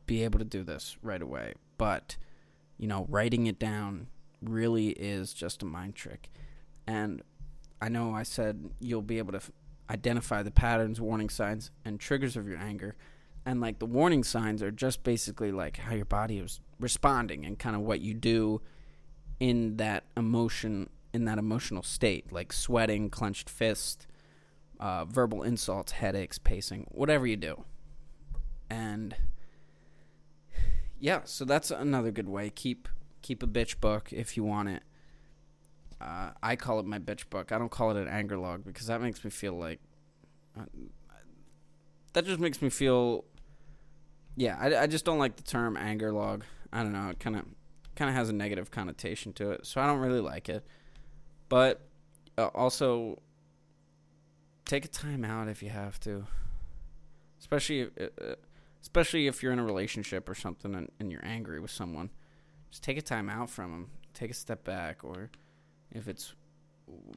[0.06, 2.16] be able to do this right away, but,
[2.78, 4.08] you know, writing it down
[4.42, 6.30] really is just a mind trick.
[6.88, 7.22] And
[7.82, 9.42] I know I said you'll be able to
[9.90, 12.96] identify the patterns, warning signs, and triggers of your anger.
[13.46, 17.60] And like the warning signs are just basically like how your body is responding and
[17.60, 18.62] kind of what you do
[19.40, 24.08] in that emotion, in that emotional state, like sweating, clenched fist,
[24.80, 27.66] uh, verbal insults, headaches, pacing, whatever you do.
[28.70, 29.16] And
[31.00, 32.50] yeah, so that's another good way.
[32.50, 32.88] Keep
[33.22, 34.84] keep a bitch book if you want it.
[36.04, 37.54] Uh, I call it my bitch book.
[37.54, 39.80] I don't call it an anger log because that makes me feel like.
[40.60, 40.66] Uh,
[42.12, 43.24] that just makes me feel.
[44.36, 46.44] Yeah, I, I just don't like the term anger log.
[46.74, 47.10] I don't know.
[47.10, 47.46] It kind of
[47.96, 50.66] kind of has a negative connotation to it, so I don't really like it.
[51.48, 51.82] But
[52.38, 53.22] uh, also,
[54.66, 56.28] take a time out if you have to.
[57.40, 58.36] Especially, uh, uh,
[58.82, 62.10] especially if you're in a relationship or something and, and you're angry with someone,
[62.72, 63.90] just take a time out from them.
[64.14, 65.30] Take a step back, or
[65.94, 66.34] if it's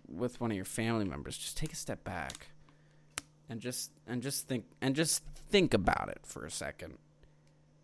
[0.09, 2.49] with one of your family members, just take a step back
[3.49, 6.99] and just and just think and just think about it for a second.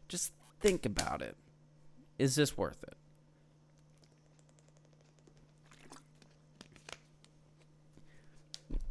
[0.09, 1.37] Just think about it.
[2.19, 2.95] Is this worth it?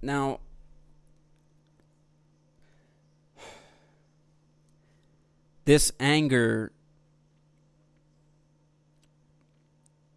[0.02, 0.40] Now,
[5.66, 6.72] this anger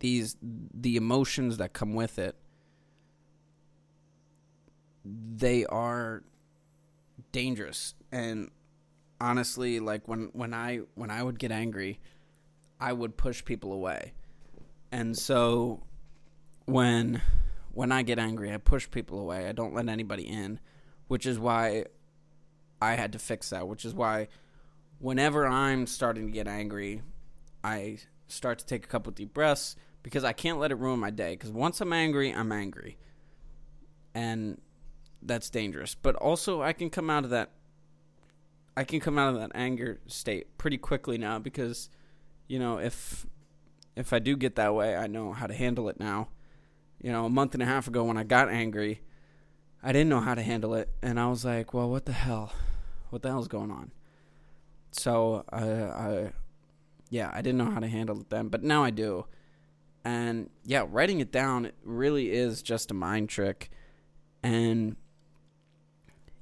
[0.00, 2.36] these the emotions that come with it
[5.04, 6.22] they are
[7.32, 8.50] dangerous and
[9.20, 12.00] honestly like when when I when I would get angry
[12.80, 14.12] I would push people away
[14.94, 15.82] And so
[16.66, 17.20] when
[17.72, 19.48] when I get angry, I push people away.
[19.48, 20.60] I don't let anybody in,
[21.08, 21.86] which is why
[22.80, 24.28] I had to fix that, which is why
[25.00, 27.02] whenever I'm starting to get angry,
[27.64, 31.10] I start to take a couple deep breaths because I can't let it ruin my
[31.10, 32.98] day because once I'm angry, I'm angry.
[34.14, 34.60] And
[35.22, 35.94] that's dangerous.
[35.94, 37.50] But also I can come out of that
[38.76, 41.88] I can come out of that anger state pretty quickly now because
[42.48, 43.26] you know, if
[43.96, 46.28] if I do get that way, I know how to handle it now.
[47.00, 49.02] You know, a month and a half ago when I got angry,
[49.82, 52.52] I didn't know how to handle it and I was like, "Well, what the hell?
[53.10, 53.92] What the hell's going on?"
[54.90, 56.32] So, I I
[57.14, 59.26] yeah, I didn't know how to handle it then, but now I do.
[60.04, 63.70] And yeah, writing it down really is just a mind trick.
[64.42, 64.96] And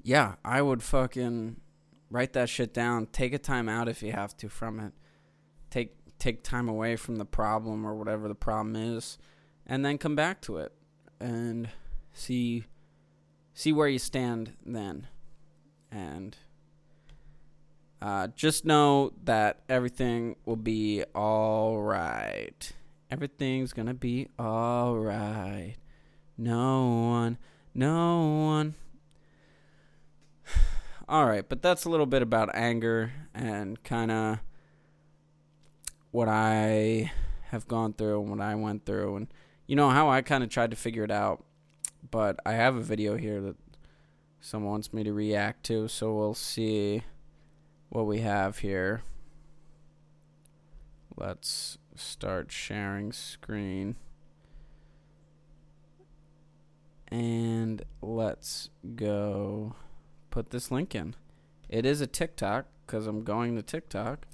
[0.02, 1.56] yeah, I would fucking
[2.08, 3.08] write that shit down.
[3.12, 4.94] Take a time out if you have to from it.
[5.68, 9.18] Take take time away from the problem or whatever the problem is,
[9.66, 10.72] and then come back to it
[11.20, 11.68] and
[12.14, 12.64] see
[13.52, 15.06] see where you stand then.
[15.90, 16.34] And
[18.02, 22.72] uh, just know that everything will be all right.
[23.12, 25.76] Everything's gonna be all right.
[26.36, 27.38] No one,
[27.72, 28.74] no one
[31.08, 34.38] all right, but that's a little bit about anger and kind of
[36.10, 37.12] what I
[37.50, 39.28] have gone through and what I went through and
[39.68, 41.44] you know how I kind of tried to figure it out.
[42.10, 43.56] But I have a video here that
[44.40, 47.04] someone wants me to react to, so we'll see
[47.92, 49.02] what we have here.
[51.14, 53.96] Let's start sharing screen.
[57.08, 59.74] And let's go
[60.30, 61.14] put this link in.
[61.68, 64.24] It is a TikTok because I'm going to TikTok.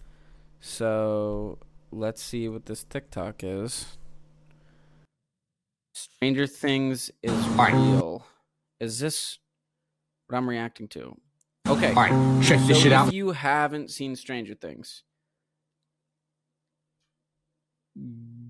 [0.60, 1.58] So
[1.90, 3.98] let's see what this TikTok is.
[5.94, 8.24] Stranger Things is real.
[8.78, 9.40] Is this
[10.28, 11.16] what I'm reacting to?
[11.68, 11.88] Okay.
[11.88, 13.08] All right, check this so shit out.
[13.08, 15.02] If you haven't seen Stranger Things,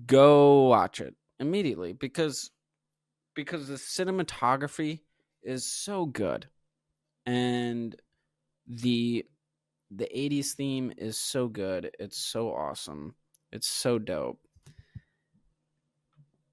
[0.05, 2.51] go watch it immediately because
[3.35, 5.01] because the cinematography
[5.43, 6.47] is so good
[7.25, 7.95] and
[8.67, 9.25] the
[9.91, 13.15] the 80s theme is so good it's so awesome
[13.51, 14.39] it's so dope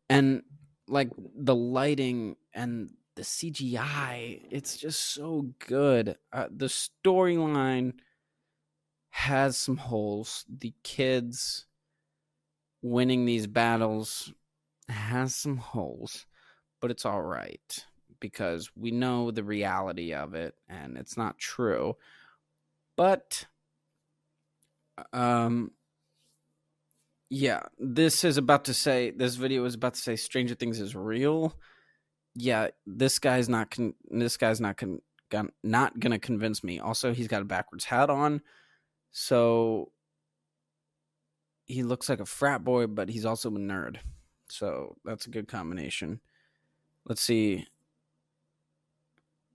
[0.08, 0.42] and
[0.88, 7.92] like the lighting and the cgi it's just so good uh, the storyline
[9.10, 11.66] has some holes the kids
[12.82, 14.32] winning these battles
[14.88, 16.26] has some holes
[16.80, 17.84] but it's all right
[18.20, 21.96] because we know the reality of it and it's not true.
[22.96, 23.46] But
[25.12, 25.72] um
[27.28, 30.94] yeah, this is about to say this video is about to say Stranger Things is
[30.94, 31.54] real.
[32.38, 35.00] Yeah, this guy's not con- this guy's not con-
[35.62, 36.78] not going to convince me.
[36.78, 38.42] Also, he's got a backwards hat on.
[39.10, 39.90] So
[41.64, 43.96] he looks like a frat boy, but he's also a nerd.
[44.48, 46.20] So that's a good combination.
[47.04, 47.66] Let's see.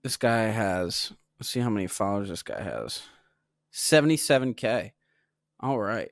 [0.02, 3.02] This guy has, let's see how many followers this guy has
[3.72, 4.92] 77K.
[5.60, 6.10] All right.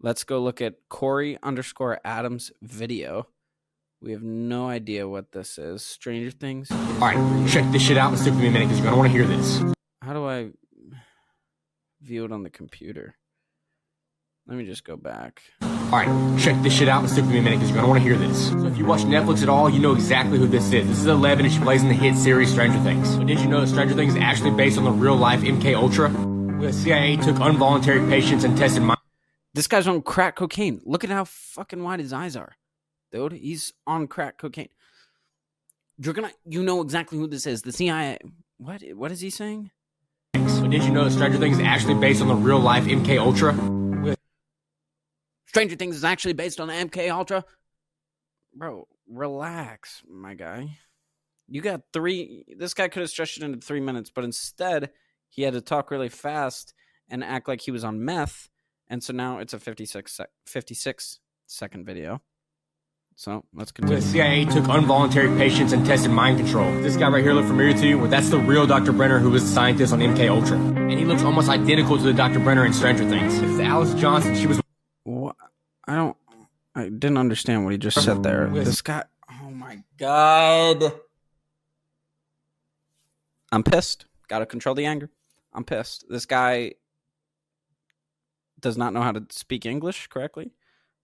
[0.00, 3.28] Let's go look at Corey underscore Adams video.
[4.06, 5.82] We have no idea what this is.
[5.82, 6.70] Stranger Things.
[6.70, 8.96] All right, check this shit out and stick with me a minute because you're gonna
[8.96, 9.60] want to hear this.
[10.00, 10.50] How do I
[12.00, 13.16] view it on the computer?
[14.46, 15.42] Let me just go back.
[15.60, 17.88] All right, check this shit out and stick with me a minute because you're gonna
[17.88, 18.50] want to hear this.
[18.50, 20.86] So if you watch Netflix at all, you know exactly who this is.
[20.86, 23.16] This is Eleven, and she plays in the hit series Stranger Things.
[23.16, 25.74] But did you know that Stranger Things is actually based on the real life MK
[25.74, 26.10] Ultra?
[26.60, 28.84] The CIA took involuntary patients and tested.
[28.84, 28.94] My-
[29.54, 30.80] this guy's on crack cocaine.
[30.84, 32.54] Look at how fucking wide his eyes are,
[33.12, 33.32] dude.
[33.32, 34.68] He's on crack cocaine.
[35.98, 37.62] You're gonna, you know exactly who this is.
[37.62, 38.18] The CIA.
[38.58, 38.82] What?
[38.94, 39.70] What is he saying?
[40.32, 43.18] But did you know that Stranger Things is actually based on the real life MK
[43.20, 43.54] Ultra?
[45.46, 47.44] Stranger Things is actually based on the MK Ultra.
[48.54, 50.76] Bro, relax, my guy.
[51.48, 52.44] You got three.
[52.58, 54.90] This guy could have stretched it into three minutes, but instead
[55.28, 56.74] he had to talk really fast
[57.08, 58.48] and act like he was on meth.
[58.88, 62.22] And so now it's a 56, sec- 56 second video.
[63.18, 63.98] So let's continue.
[63.98, 66.70] The CIA took involuntary patients and tested mind control.
[66.82, 67.98] This guy right here look familiar to you?
[67.98, 68.92] Well, that's the real Dr.
[68.92, 72.12] Brenner who was the scientist on MK Ultra, and he looks almost identical to the
[72.12, 72.40] Dr.
[72.40, 73.32] Brenner in Stranger Things.
[73.40, 74.36] Is Alice Johnson.
[74.36, 74.60] She was.
[75.04, 75.34] What?
[75.88, 76.16] I don't.
[76.74, 78.50] I didn't understand what he just said there.
[78.50, 79.04] This guy.
[79.42, 80.92] Oh my god.
[83.50, 84.04] I'm pissed.
[84.28, 85.08] Got to control the anger.
[85.54, 86.04] I'm pissed.
[86.10, 86.74] This guy
[88.60, 90.52] does not know how to speak English correctly.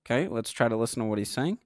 [0.04, 1.58] Okay, let's try to listen to what he's saying.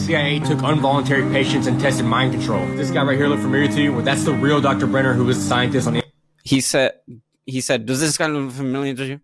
[0.00, 2.66] CIA took involuntary patients and tested mind control.
[2.76, 3.92] This guy right here look familiar to you?
[3.92, 4.86] Well, that's the real Dr.
[4.86, 6.04] Brenner who was a scientist on the
[6.44, 7.00] He said
[7.46, 9.20] he said, "Does this guy look familiar to you?"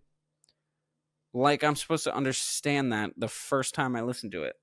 [1.33, 4.55] Like I'm supposed to understand that the first time I listen to it.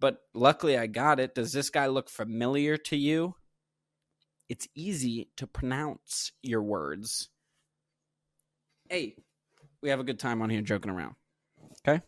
[0.00, 1.34] But luckily I got it.
[1.34, 3.36] Does this guy look familiar to you?
[4.48, 7.30] It's easy to pronounce your words.
[8.88, 9.16] Hey,
[9.82, 11.14] we have a good time on here joking around.
[11.86, 12.02] Okay?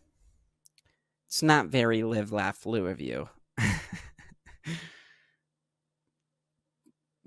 [1.29, 3.29] It's not very live, laugh, Lou of you.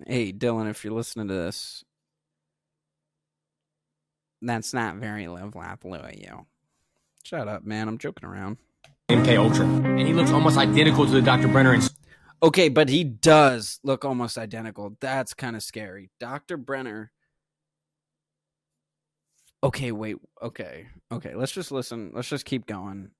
[0.04, 1.84] hey, Dylan, if you're listening to this,
[4.40, 6.46] that's not very live, laugh, Lou of you.
[7.22, 7.86] Shut up, man.
[7.86, 8.56] I'm joking around.
[9.08, 11.46] MK Ultra, and he looks almost identical to the Dr.
[11.46, 11.82] Brenner in
[12.42, 14.96] Okay, but he does look almost identical.
[15.00, 16.10] That's kind of scary.
[16.18, 16.56] Dr.
[16.56, 17.12] Brenner.
[19.62, 20.16] Okay, wait.
[20.42, 20.88] Okay.
[21.12, 22.10] Okay, let's just listen.
[22.12, 23.10] Let's just keep going.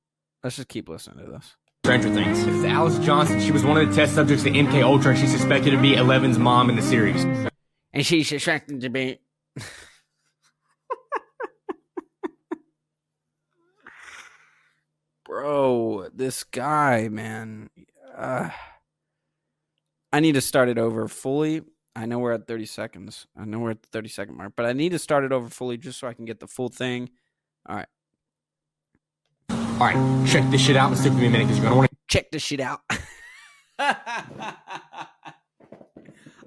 [0.43, 1.55] Let's just keep listening to this.
[1.85, 2.43] Stranger Things.
[2.45, 3.41] It's Alice Johnson.
[3.41, 5.95] She was one of the test subjects at MK Ultra, and she's suspected to be
[5.95, 7.25] Eleven's mom in the series.
[7.93, 9.19] And she's suspected to be.
[15.25, 17.71] Bro, this guy, man.
[18.17, 18.51] Uh,
[20.13, 21.63] I need to start it over fully.
[21.95, 23.29] I know we're at 30 seconds.
[23.37, 25.49] I know we're at the 30 second mark, but I need to start it over
[25.49, 27.11] fully just so I can get the full thing.
[27.69, 27.87] All right.
[29.83, 31.75] All right, check this shit out and stick with me a minute because you're gonna
[31.77, 31.97] want to.
[32.07, 32.83] Check this shit out.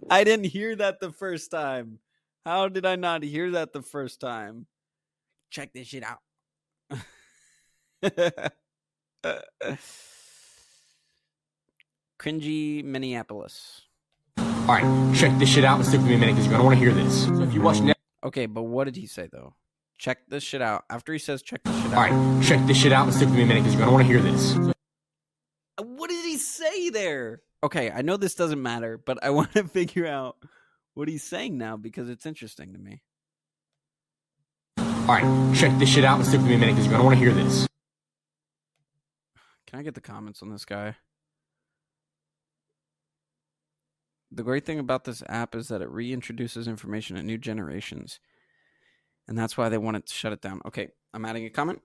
[0.10, 2.00] I didn't hear that the first time.
[2.46, 4.68] How did I not hear that the first time?
[5.50, 6.20] Check this shit out.
[12.18, 13.82] Cringy Minneapolis.
[14.38, 16.64] All right, check this shit out and stick with me a minute because you're gonna
[16.64, 17.26] want to hear this.
[17.26, 17.98] So if you watch Net.
[18.24, 19.56] Okay, but what did he say though?
[19.98, 20.84] Check this shit out.
[20.90, 22.12] After he says check this shit out.
[22.12, 23.94] All right, check this shit out and stick with me a minute because you're gonna
[23.94, 24.56] want to hear this.
[25.82, 27.42] What did he say there?
[27.64, 30.38] Okay, I know this doesn't matter, but I want to figure out
[30.94, 33.02] what he's saying now because it's interesting to me.
[34.78, 37.04] All right, check this shit out and stick with me a minute because you're gonna
[37.04, 37.68] want to hear this.
[39.68, 40.96] Can I get the comments on this guy?
[44.32, 48.20] The great thing about this app is that it reintroduces information at new generations.
[49.28, 50.62] And that's why they wanted to shut it down.
[50.66, 51.82] Okay, I'm adding a comment.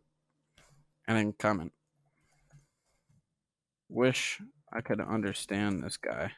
[1.09, 1.73] Adding a comment.
[3.89, 4.41] Wish
[4.73, 6.33] I could understand this guy.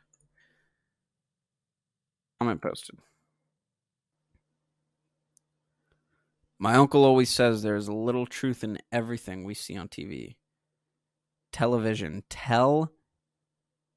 [2.38, 2.98] Comment posted.
[6.59, 10.36] My uncle always says there's a little truth in everything we see on TV.
[11.50, 12.22] Television.
[12.30, 12.92] Tell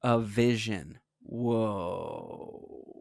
[0.02, 0.98] a vision.
[1.22, 2.95] Whoa.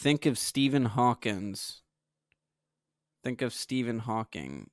[0.00, 1.82] Think of Stephen Hawkins.
[3.22, 4.70] Think of Stephen Hawking.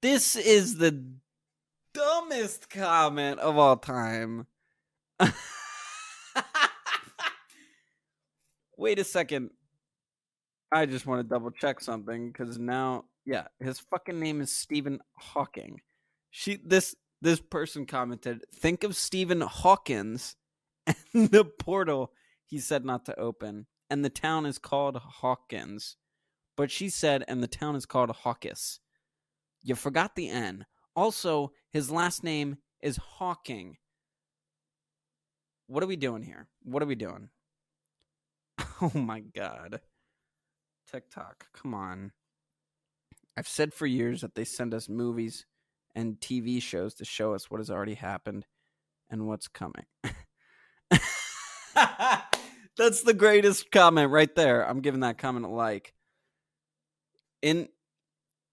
[0.00, 1.04] This is the
[1.92, 4.46] dumbest comment of all time.
[8.78, 9.50] Wait a second.
[10.72, 15.00] I just want to double check something because now, yeah, his fucking name is Stephen
[15.18, 15.82] Hawking.
[16.30, 20.34] She this this person commented, "Think of Stephen Hawkins
[20.86, 20.96] and
[21.30, 22.10] the portal
[22.48, 25.96] he said not to open, and the town is called Hawkins."
[26.56, 28.80] But she said, "And the town is called Hawkins."
[29.62, 30.66] You forgot the N.
[30.96, 33.76] Also, his last name is Hawking.
[35.66, 36.48] What are we doing here?
[36.62, 37.30] What are we doing?
[38.80, 39.80] Oh my god.
[40.90, 42.12] TikTok, come on.
[43.36, 45.46] I've said for years that they send us movies
[45.94, 48.46] and TV shows to show us what has already happened
[49.10, 49.84] and what's coming.
[52.78, 54.66] That's the greatest comment right there.
[54.66, 55.92] I'm giving that comment a like.
[57.42, 57.68] In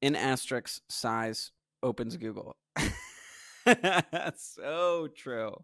[0.02, 1.52] in asterisk sighs
[1.82, 2.58] opens Google.
[4.38, 5.64] so true.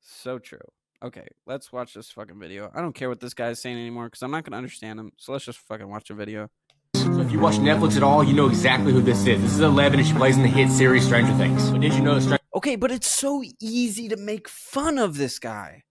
[0.00, 0.58] So true.
[1.02, 2.70] Okay, let's watch this fucking video.
[2.74, 5.12] I don't care what this guy's saying anymore because I'm not going to understand him.
[5.16, 6.50] So let's just fucking watch a video.
[6.94, 9.40] So if you watch Netflix at all, you know exactly who this is.
[9.40, 11.70] This is Eleven, and she plays in the hit series Stranger Things.
[11.70, 15.38] But did you know Stranger Okay, but it's so easy to make fun of this
[15.38, 15.84] guy.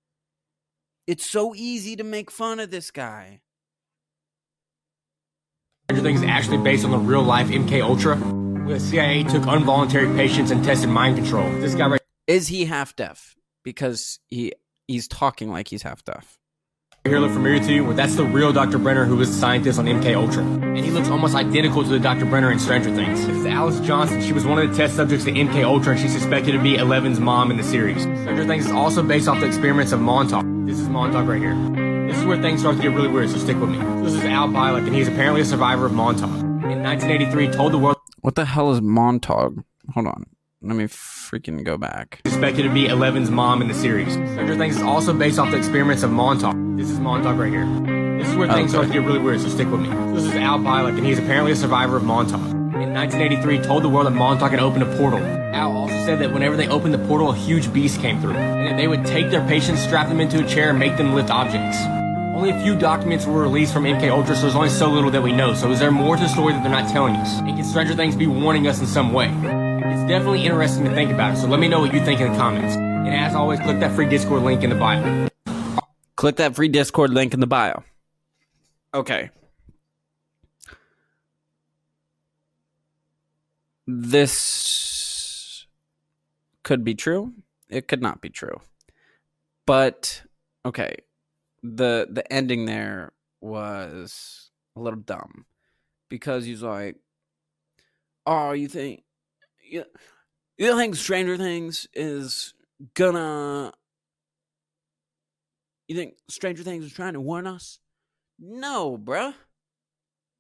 [1.10, 3.42] It's so easy to make fun of this guy.
[5.86, 8.16] Stranger Things is actually based on the real life MK Ultra?
[8.16, 11.50] Where the CIA took involuntary patients and tested mind control.
[11.62, 13.36] This guy right Is he half deaf?
[13.64, 14.54] Because he
[14.88, 16.38] he's talking like he's half deaf.
[17.04, 17.86] here look familiar to you?
[17.86, 18.78] Well, that's the real Dr.
[18.78, 20.44] Brenner who was a scientist on MK Ultra.
[20.44, 22.26] And he looks almost identical to the Dr.
[22.26, 23.26] Brenner in Stranger Things.
[23.26, 24.22] This is Alice Johnson.
[24.22, 26.76] She was one of the test subjects at MK Ultra, and she's suspected to be
[26.76, 28.04] Eleven's mom in the series.
[28.04, 30.46] Stranger Things is also based off the experiments of Montauk.
[30.90, 31.54] This Montauk right here.
[32.08, 33.78] This is where things start to get really weird, so stick with me.
[34.04, 36.32] This is Al Bielek, and he's apparently a survivor of Montauk.
[36.32, 39.54] In 1983, told the world What the hell is Montauk?
[39.94, 40.26] Hold on.
[40.64, 42.22] Let me freaking go back.
[42.26, 44.14] suspected to be Eleven's mom in the series.
[44.14, 46.56] Stranger Things is also based off the experiments of Montauk.
[46.76, 47.68] This is Montauk right here.
[48.18, 48.84] This is where things Okay.
[48.84, 49.90] start to get really weird, so stick with me.
[50.16, 52.59] This is Al Bielek, and he's apparently a survivor of Montauk.
[52.80, 55.20] In 1983, told the world that Montauk had opened a portal.
[55.20, 58.68] Al also said that whenever they opened the portal, a huge beast came through, and
[58.68, 61.30] that they would take their patients, strap them into a chair, and make them lift
[61.30, 61.78] objects.
[62.34, 65.22] Only a few documents were released from MK Ultra, so there's only so little that
[65.22, 65.54] we know.
[65.54, 67.40] So is there more to the story that they're not telling us?
[67.40, 69.28] And can Stranger Things be warning us in some way?
[69.28, 72.32] It's definitely interesting to think about it, so let me know what you think in
[72.32, 72.78] the comments.
[72.78, 75.28] And as always, click that free Discord link in the bio.
[76.16, 77.84] Click that free Discord link in the bio.
[78.94, 79.32] Okay.
[83.92, 85.66] This
[86.62, 87.34] could be true.
[87.70, 88.62] It could not be true.
[89.66, 90.22] But
[90.64, 90.98] okay,
[91.64, 95.48] the the ending there was a little dumb
[96.08, 96.98] because he's like,
[98.28, 99.06] "Oh, you think
[99.64, 99.86] you,
[100.60, 102.54] you think Stranger Things is
[102.94, 103.74] gonna
[105.88, 107.80] you think Stranger Things is trying to warn us?
[108.38, 109.34] No, bruh.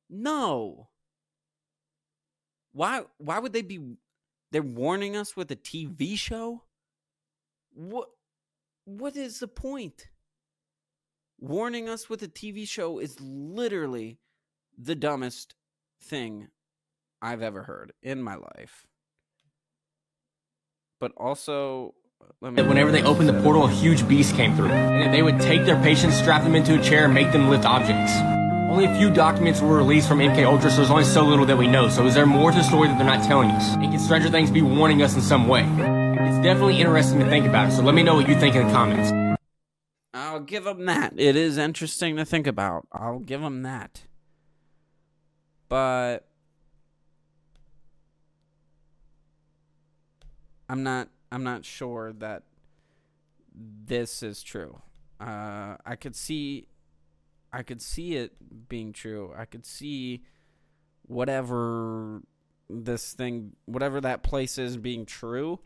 [0.08, 0.89] No.
[2.72, 3.80] Why why would they be
[4.52, 6.64] they're warning us with a TV show?
[7.74, 8.10] What
[8.86, 10.08] what is the point?
[11.40, 14.20] Warning us with a TV show is literally
[14.78, 15.56] the dumbest
[16.02, 16.50] thing
[17.22, 18.86] I've ever heard in my life.
[21.00, 21.96] But also
[22.42, 25.40] let me whenever they opened the portal, a huge beast came through, and they would
[25.40, 28.39] take their patients, strap them into a chair, and make them lift objects.
[28.70, 31.58] Only a few documents were released from MK Ultra, so there's only so little that
[31.58, 31.90] we know.
[31.90, 33.74] So is there more to the story that they're not telling us?
[33.74, 35.64] And can Stranger Things be warning us in some way?
[35.64, 38.72] It's definitely interesting to think about so let me know what you think in the
[38.72, 39.12] comments.
[40.14, 41.14] I'll give them that.
[41.18, 42.88] It is interesting to think about.
[42.92, 44.04] I'll give them that.
[45.68, 46.28] But
[50.70, 52.44] I'm not I'm not sure that
[53.56, 54.80] this is true.
[55.20, 56.68] Uh I could see
[57.52, 59.34] I could see it being true.
[59.36, 60.24] I could see
[61.08, 62.22] whatever
[62.70, 65.60] this thing whatever that place is being true.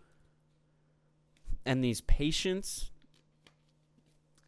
[1.65, 2.91] And these patients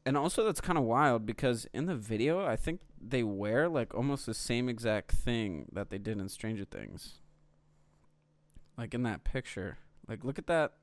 [0.05, 3.93] and also that's kind of wild because in the video I think they wear like
[3.93, 7.15] almost the same exact thing that they did in Stranger Things.
[8.77, 9.77] Like in that picture.
[10.07, 10.73] Like look at that.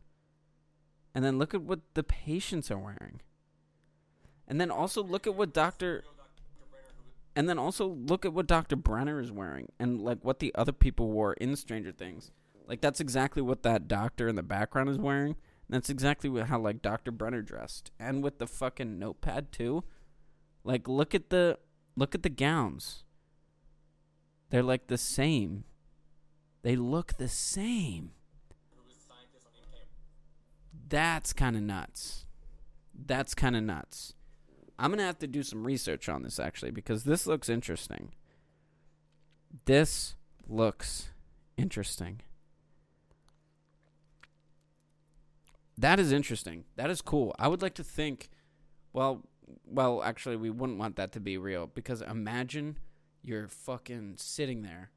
[1.14, 3.20] And then look at what the patients are wearing.
[4.48, 6.04] And then also look at what Dr.
[7.34, 8.76] And then also look at what Dr.
[8.76, 12.30] Brenner is wearing and like what the other people wore in Stranger Things.
[12.66, 15.36] Like that's exactly what that doctor in the background is wearing.
[15.68, 17.10] That's exactly how like Dr.
[17.10, 19.84] Brenner dressed and with the fucking notepad too.
[20.64, 21.58] Like look at the
[21.96, 23.04] look at the gowns.
[24.50, 25.64] They're like the same.
[26.62, 28.10] They look the same.
[30.88, 32.26] That's kind of nuts.
[32.94, 34.12] That's kind of nuts.
[34.82, 38.10] I'm going to have to do some research on this actually because this looks interesting.
[39.64, 40.16] This
[40.48, 41.10] looks
[41.56, 42.20] interesting.
[45.78, 46.64] That is interesting.
[46.74, 47.32] That is cool.
[47.38, 48.28] I would like to think
[48.92, 49.22] well,
[49.64, 52.76] well, actually we wouldn't want that to be real because imagine
[53.22, 54.90] you're fucking sitting there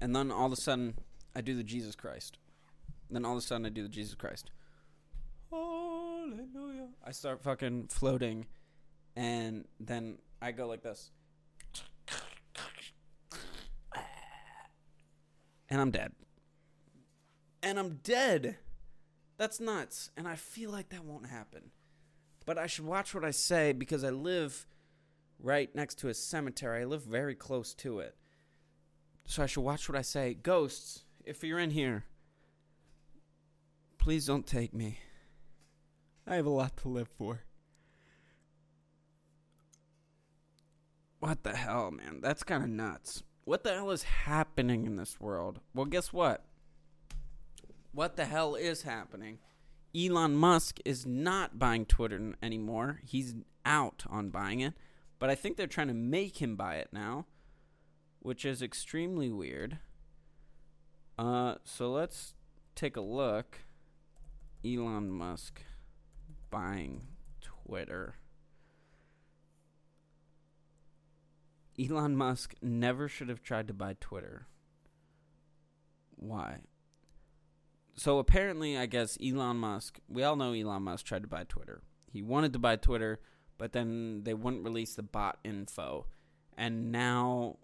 [0.00, 0.94] and then all of a sudden
[1.36, 2.38] I do the Jesus Christ.
[3.10, 4.50] Then all of a sudden I do the Jesus Christ.
[5.52, 5.89] Oh.
[6.30, 6.88] Hallelujah.
[7.04, 8.46] I start fucking floating
[9.16, 11.10] and then I go like this.
[15.68, 16.12] And I'm dead.
[17.62, 18.58] And I'm dead.
[19.38, 20.10] That's nuts.
[20.16, 21.70] And I feel like that won't happen.
[22.46, 24.66] But I should watch what I say because I live
[25.38, 26.82] right next to a cemetery.
[26.82, 28.16] I live very close to it.
[29.26, 30.34] So I should watch what I say.
[30.34, 32.04] Ghosts, if you're in here,
[33.98, 34.98] please don't take me.
[36.26, 37.42] I have a lot to live for.
[41.18, 42.20] What the hell, man?
[42.22, 43.22] That's kind of nuts.
[43.44, 45.60] What the hell is happening in this world?
[45.74, 46.44] Well, guess what?
[47.92, 49.38] What the hell is happening?
[49.94, 53.00] Elon Musk is not buying Twitter anymore.
[53.04, 53.34] He's
[53.66, 54.74] out on buying it.
[55.18, 57.26] But I think they're trying to make him buy it now,
[58.20, 59.78] which is extremely weird.
[61.18, 62.34] Uh, so let's
[62.74, 63.58] take a look.
[64.64, 65.62] Elon Musk
[66.50, 67.02] buying
[67.40, 68.16] Twitter.
[71.78, 74.46] Elon Musk never should have tried to buy Twitter.
[76.16, 76.58] Why?
[77.94, 81.82] So apparently, I guess Elon Musk, we all know Elon Musk tried to buy Twitter.
[82.12, 83.20] he wanted to buy Twitter,
[83.56, 86.06] but then they wouldn't release the bot info.
[86.56, 87.58] And now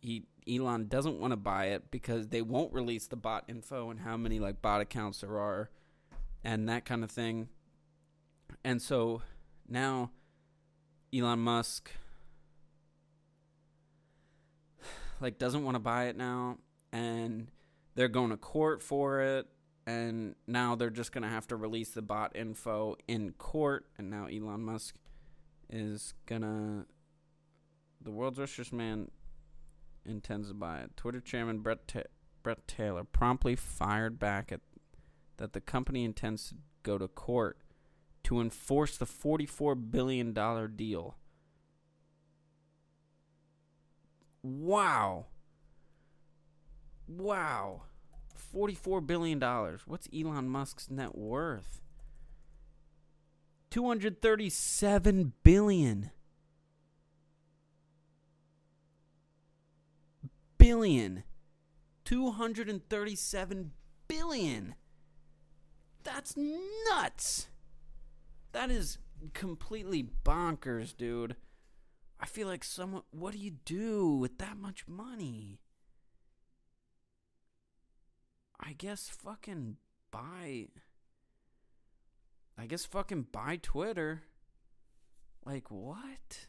[0.00, 4.00] he Elon doesn't want to buy it because they won't release the bot info and
[4.00, 5.70] how many like bot accounts there are
[6.44, 7.48] and that kind of thing.
[8.64, 9.22] And so
[9.68, 10.10] now
[11.12, 11.90] Elon Musk
[15.20, 16.58] like doesn't want to buy it now
[16.92, 17.48] and
[17.94, 19.46] they're going to court for it
[19.86, 24.10] and now they're just going to have to release the bot info in court and
[24.10, 24.96] now Elon Musk
[25.70, 26.86] is going to
[28.02, 29.10] the world's richest man
[30.04, 30.96] intends to buy it.
[30.96, 32.02] Twitter chairman Brett Ta-
[32.42, 34.60] Bret Taylor promptly fired back at
[35.36, 37.58] that the company intends to go to court
[38.24, 41.16] to enforce the 44 billion dollar deal.
[44.42, 45.26] Wow.
[47.06, 47.82] Wow.
[48.34, 49.82] 44 billion dollars.
[49.86, 51.80] What's Elon Musk's net worth?
[53.70, 56.10] 237 billion.
[60.58, 61.24] Billion.
[62.04, 63.72] 237
[64.06, 64.74] billion.
[66.04, 67.48] That's nuts.
[68.54, 68.98] That is
[69.32, 71.34] completely bonkers, dude.
[72.20, 73.02] I feel like someone.
[73.10, 75.58] What do you do with that much money?
[78.60, 79.78] I guess fucking
[80.12, 80.68] buy.
[82.56, 84.22] I guess fucking buy Twitter.
[85.44, 86.46] Like, what?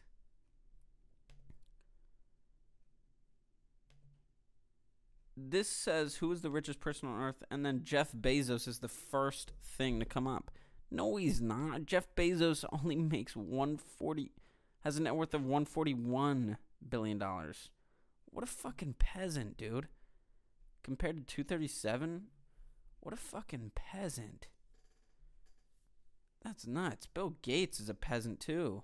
[5.36, 8.88] This says who is the richest person on earth, and then Jeff Bezos is the
[8.88, 10.52] first thing to come up.
[10.96, 11.86] No, he's not.
[11.86, 14.32] Jeff Bezos only makes 140
[14.86, 17.70] has a net worth of 141 billion dollars.
[18.26, 19.88] What a fucking peasant, dude.
[20.84, 22.28] Compared to 237,
[23.02, 24.48] what a fucking peasant.
[26.44, 27.08] That's nuts.
[27.08, 28.84] Bill Gates is a peasant too.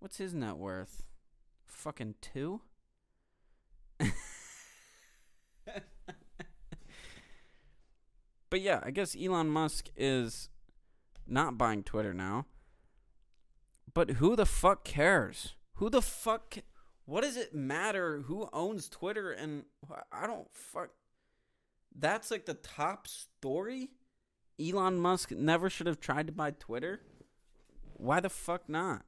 [0.00, 1.04] What's his net worth?
[1.66, 2.60] Fucking 2?
[8.50, 10.50] but yeah, I guess Elon Musk is
[11.26, 12.46] not buying Twitter now.
[13.92, 15.54] But who the fuck cares?
[15.74, 16.58] Who the fuck?
[17.04, 19.30] What does it matter who owns Twitter?
[19.30, 19.64] And
[20.12, 20.90] I don't fuck.
[21.96, 23.90] That's like the top story.
[24.60, 27.00] Elon Musk never should have tried to buy Twitter.
[27.94, 29.04] Why the fuck not?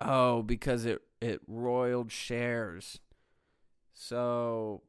[0.00, 2.98] Oh, because it it roiled shares.
[3.94, 4.82] So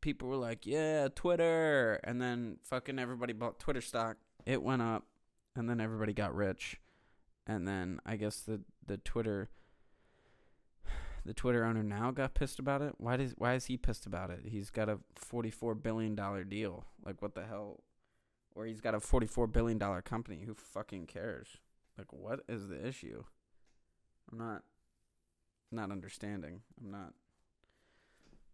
[0.00, 4.16] people were like, "Yeah, Twitter," and then fucking everybody bought Twitter stock.
[4.46, 5.04] It went up,
[5.56, 6.80] and then everybody got rich,
[7.46, 9.50] and then I guess the the Twitter
[11.28, 12.94] the Twitter owner now got pissed about it.
[12.96, 14.40] Why does why is he pissed about it?
[14.46, 16.86] He's got a forty four billion dollar deal.
[17.04, 17.80] Like what the hell?
[18.54, 20.44] Or he's got a forty four billion dollar company.
[20.46, 21.58] Who fucking cares?
[21.98, 23.24] Like what is the issue?
[24.32, 24.62] I'm not
[25.70, 26.62] not understanding.
[26.80, 27.12] I'm not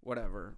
[0.01, 0.57] whatever.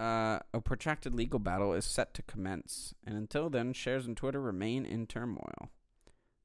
[0.00, 4.40] Uh, a protracted legal battle is set to commence, and until then, shares in Twitter
[4.40, 5.68] remain in turmoil.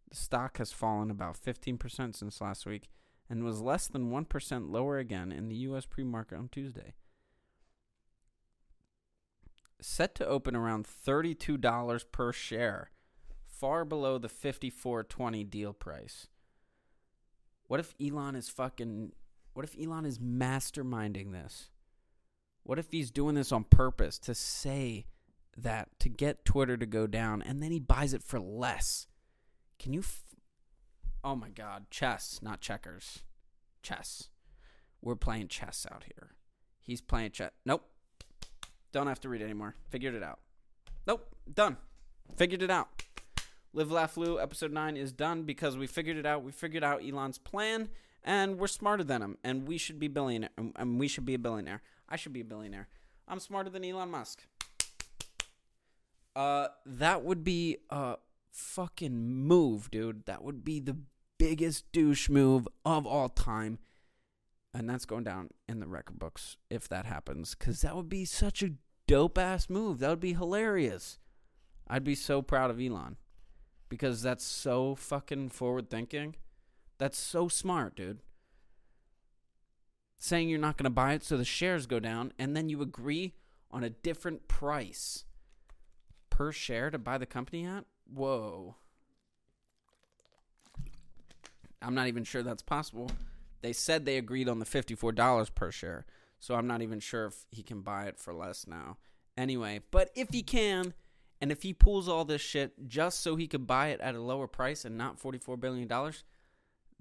[0.09, 2.89] The stock has fallen about 15% since last week
[3.29, 5.85] and was less than 1% lower again in the U.S.
[5.85, 6.95] pre market on Tuesday.
[9.79, 12.91] Set to open around $32 per share,
[13.47, 16.27] far below the 54.20 deal price.
[17.67, 19.13] What if Elon is fucking.
[19.53, 21.69] What if Elon is masterminding this?
[22.65, 25.05] What if he's doing this on purpose to say
[25.55, 29.05] that to get Twitter to go down and then he buys it for less?
[29.77, 30.23] Can you f-
[31.23, 33.23] Oh my god, chess, not checkers.
[33.83, 34.29] Chess.
[34.99, 36.31] We're playing chess out here.
[36.81, 37.51] He's playing chess.
[37.65, 37.87] Nope.
[38.91, 39.75] Don't have to read anymore.
[39.89, 40.39] Figured it out.
[41.05, 41.35] Nope.
[41.51, 41.77] Done.
[42.35, 43.03] Figured it out.
[43.73, 46.43] Live Laugh Lou episode 9 is done because we figured it out.
[46.43, 47.89] We figured out Elon's plan
[48.23, 51.39] and we're smarter than him and we should be billionaire and we should be a
[51.39, 51.81] billionaire.
[52.09, 52.87] I should be a billionaire.
[53.27, 54.43] I'm smarter than Elon Musk.
[56.35, 58.17] Uh, that would be a
[58.51, 60.25] fucking move, dude.
[60.25, 60.97] That would be the
[61.37, 63.79] biggest douche move of all time.
[64.73, 67.55] And that's going down in the record books if that happens.
[67.55, 68.73] Because that would be such a
[69.07, 69.99] dope ass move.
[69.99, 71.17] That would be hilarious.
[71.87, 73.15] I'd be so proud of Elon.
[73.87, 76.35] Because that's so fucking forward thinking.
[76.97, 78.19] That's so smart, dude
[80.25, 82.81] saying you're not going to buy it so the shares go down and then you
[82.81, 83.33] agree
[83.71, 85.25] on a different price
[86.29, 88.75] per share to buy the company at whoa
[91.81, 93.09] i'm not even sure that's possible
[93.65, 96.05] they said they agreed on the $54 per share
[96.39, 98.97] So I'm not even sure if he can buy it for less now.
[99.35, 100.93] Anyway, but if he can,
[101.41, 104.21] and if he pulls all this shit just so he could buy it at a
[104.21, 105.89] lower price and not $44 billion,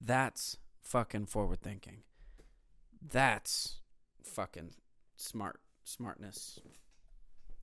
[0.00, 1.98] that's fucking forward thinking.
[3.06, 3.76] That's
[4.22, 4.70] fucking
[5.16, 5.60] smart.
[5.84, 6.60] Smartness.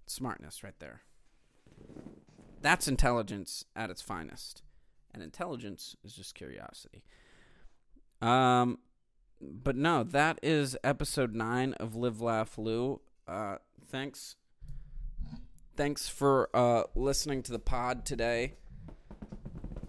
[0.06, 1.02] Smartness right there.
[2.62, 4.62] That's intelligence at its finest.
[5.14, 7.04] And intelligence is just curiosity.
[8.22, 8.78] Um,
[9.42, 13.02] but no, that is episode nine of Live Laugh Lou.
[13.28, 13.56] Uh,
[13.88, 14.36] thanks,
[15.76, 18.54] thanks for uh listening to the pod today.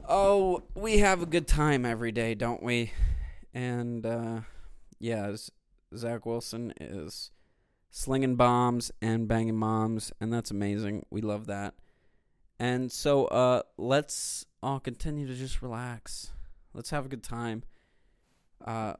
[0.08, 2.92] Oh, we have a good time every day, don't we?
[3.54, 4.40] And uh,
[5.02, 5.34] yeah,
[5.96, 7.32] Zach Wilson is
[7.90, 11.04] slinging bombs and banging moms, and that's amazing.
[11.10, 11.74] We love that.
[12.60, 16.30] And so, uh, let's all continue to just relax.
[16.72, 17.64] Let's have a good time.
[18.64, 18.94] Uh,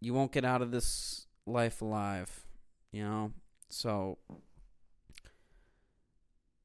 [0.00, 2.46] you won't get out of this life alive,
[2.90, 3.32] you know?
[3.68, 4.16] So,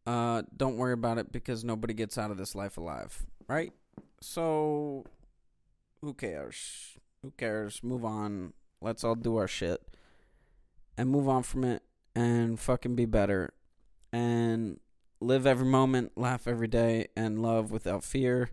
[0.07, 3.73] uh, don't worry about it because nobody gets out of this life alive, right?
[4.21, 5.03] So,
[5.99, 6.97] who cares?
[7.25, 7.81] Who cares?
[7.81, 8.53] Move on.
[8.81, 9.81] Let's all do our shit
[10.95, 11.81] and move on from it
[12.15, 13.51] and fucking be better
[14.13, 14.79] and
[15.19, 18.51] live every moment, laugh every day, and love without fear.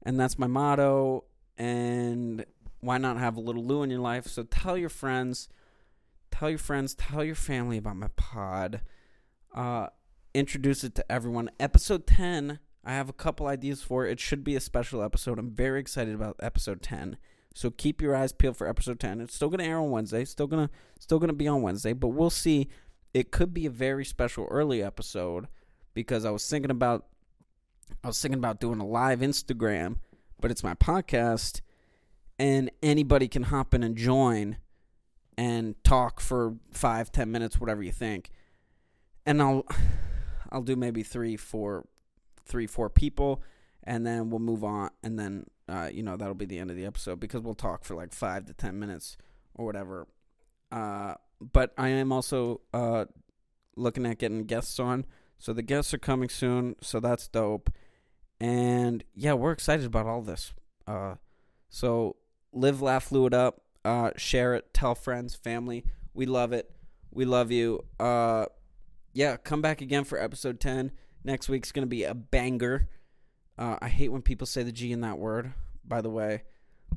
[0.00, 1.24] And that's my motto.
[1.58, 2.46] And
[2.78, 4.28] why not have a little Lou in your life?
[4.28, 5.48] So tell your friends,
[6.30, 8.82] tell your friends, tell your family about my pod.
[9.52, 9.88] Uh,
[10.32, 11.50] introduce it to everyone.
[11.58, 14.12] Episode 10, I have a couple ideas for it.
[14.12, 15.40] It should be a special episode.
[15.40, 17.16] I'm very excited about episode 10.
[17.54, 19.20] So keep your eyes peeled for episode 10.
[19.20, 20.24] It's still going to air on Wednesday.
[20.24, 22.68] Still going to still going to be on Wednesday, but we'll see.
[23.14, 25.46] It could be a very special early episode
[25.94, 27.06] because I was thinking about
[28.02, 29.96] I was thinking about doing a live Instagram,
[30.40, 31.60] but it's my podcast
[32.38, 34.58] and anybody can hop in and join
[35.36, 38.30] and talk for five, ten minutes, whatever you think.
[39.26, 39.64] And I'll
[40.50, 41.86] I'll do maybe three, four,
[42.44, 43.42] three, four people,
[43.82, 46.76] and then we'll move on, and then uh, you know that'll be the end of
[46.76, 49.16] the episode because we'll talk for like five to ten minutes
[49.54, 50.06] or whatever.
[50.70, 53.06] Uh, but I am also uh,
[53.76, 55.06] looking at getting guests on,
[55.38, 57.70] so the guests are coming soon, so that's dope.
[58.40, 60.54] And yeah, we're excited about all this.
[60.86, 61.14] Uh,
[61.68, 62.16] so
[62.52, 63.60] live, laugh, Lou it up.
[63.84, 65.84] Uh, share it, tell friends, family.
[66.14, 66.70] We love it.
[67.10, 67.84] We love you.
[68.00, 68.46] Uh,
[69.12, 70.90] yeah, come back again for episode 10.
[71.22, 72.88] Next week's going to be a banger.
[73.58, 75.52] Uh, I hate when people say the G in that word,
[75.84, 76.42] by the way.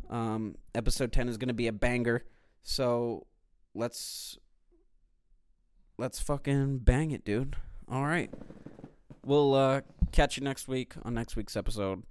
[0.09, 2.23] Um, episode 10 is going to be a banger.
[2.63, 3.27] So
[3.73, 4.37] let's
[5.97, 7.55] let's fucking bang it, dude.
[7.89, 8.31] All right.
[9.25, 9.81] We'll uh,
[10.11, 12.03] catch you next week on next week's episode.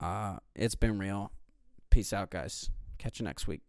[0.00, 1.32] Uh, it's been real.
[1.90, 2.70] Peace out, guys.
[2.98, 3.62] Catch you next week.